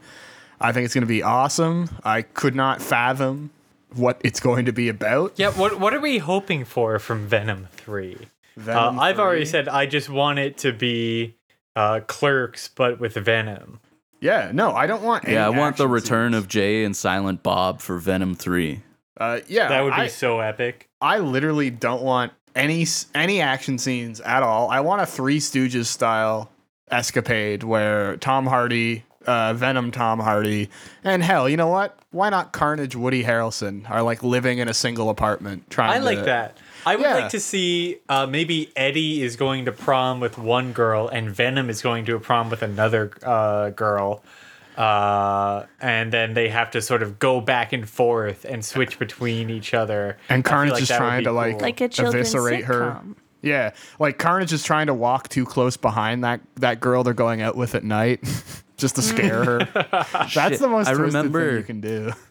[0.61, 1.89] I think it's going to be awesome.
[2.03, 3.49] I could not fathom
[3.95, 5.33] what it's going to be about.
[5.37, 5.49] Yeah.
[5.49, 8.17] What What are we hoping for from Venom Three?
[8.55, 11.35] Venom uh, I've already said I just want it to be
[11.75, 13.79] uh, Clerks, but with Venom.
[14.21, 15.25] Yeah, no, I don't want.
[15.25, 15.35] Any.
[15.35, 16.43] Yeah, I want the return scenes.
[16.43, 18.81] of Jay and Silent Bob for Venom 3.
[19.17, 20.89] Uh, yeah, That would be I, so epic.
[20.99, 24.69] I literally don't want any any action scenes at all.
[24.69, 26.49] I want a Three Stooges style
[26.89, 30.69] escapade where Tom Hardy, uh, Venom Tom Hardy,
[31.03, 31.97] and hell, you know what?
[32.11, 36.05] Why not Carnage Woody Harrelson are like living in a single apartment trying I to
[36.05, 36.57] like that.
[36.85, 37.15] I would Yeah.
[37.15, 41.69] like to see uh, maybe Eddie is going to prom with one girl and Venom
[41.69, 44.23] is going to a prom with another uh, girl.
[44.77, 49.49] Uh, and then they have to sort of go back and forth and switch between
[49.49, 50.17] each other.
[50.29, 51.61] And Carnage like is that trying to like, cool.
[51.61, 52.99] Like a children's eviscerate her.
[53.41, 57.41] Yeah, like Carnage is trying to walk too close behind that that girl they're going
[57.41, 58.19] out with at night,
[58.77, 59.57] just to scare her.
[59.91, 62.11] That's Shit, the most I remember- thing you can do.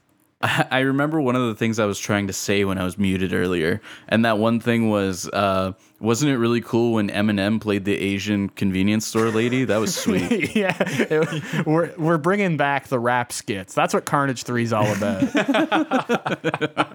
[0.71, 3.33] I remember one of the things I was trying to say when I was muted
[3.33, 7.97] earlier, and that one thing was, uh, wasn't it really cool when Eminem played the
[7.99, 9.65] Asian convenience store lady?
[9.65, 10.55] That was sweet.
[10.55, 13.73] yeah, it- we're we're bringing back the rap skits.
[13.73, 15.23] That's what Carnage Three is all about.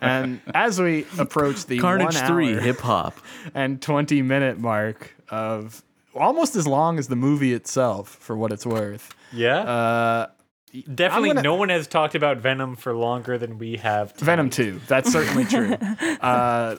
[0.03, 3.17] and as we approach the Carnage 3, hip hop.
[3.55, 5.81] and twenty minute mark of
[6.15, 9.13] almost as long as the movie itself, for what it's worth.
[9.33, 9.59] yeah.
[9.59, 10.27] Uh,
[10.93, 14.15] Definitely, gonna- no one has talked about Venom for longer than we have.
[14.17, 14.81] Venom 2.
[14.87, 15.73] That's certainly true.
[16.21, 16.75] uh,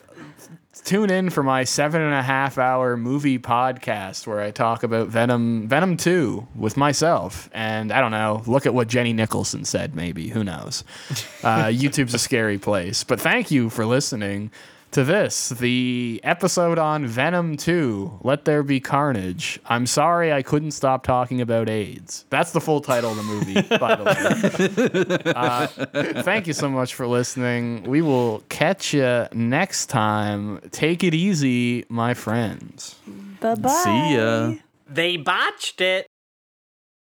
[0.85, 5.09] tune in for my seven and a half hour movie podcast where I talk about
[5.09, 7.49] Venom Venom 2 with myself.
[7.53, 10.29] And I don't know, look at what Jenny Nicholson said, maybe.
[10.29, 10.85] Who knows?
[11.43, 13.03] Uh, YouTube's a scary place.
[13.03, 14.51] But thank you for listening
[14.91, 19.59] to this, the episode on Venom 2, Let There Be Carnage.
[19.65, 22.25] I'm sorry I couldn't stop talking about AIDS.
[22.29, 25.31] That's the full title of the movie, by the way.
[25.41, 25.67] Uh,
[26.23, 27.83] thank you so much for listening.
[27.83, 30.59] We will catch you next time.
[30.71, 32.95] Take it easy, my friends.
[33.39, 33.69] Bye bye.
[33.69, 34.53] See ya.
[34.87, 36.07] They botched it.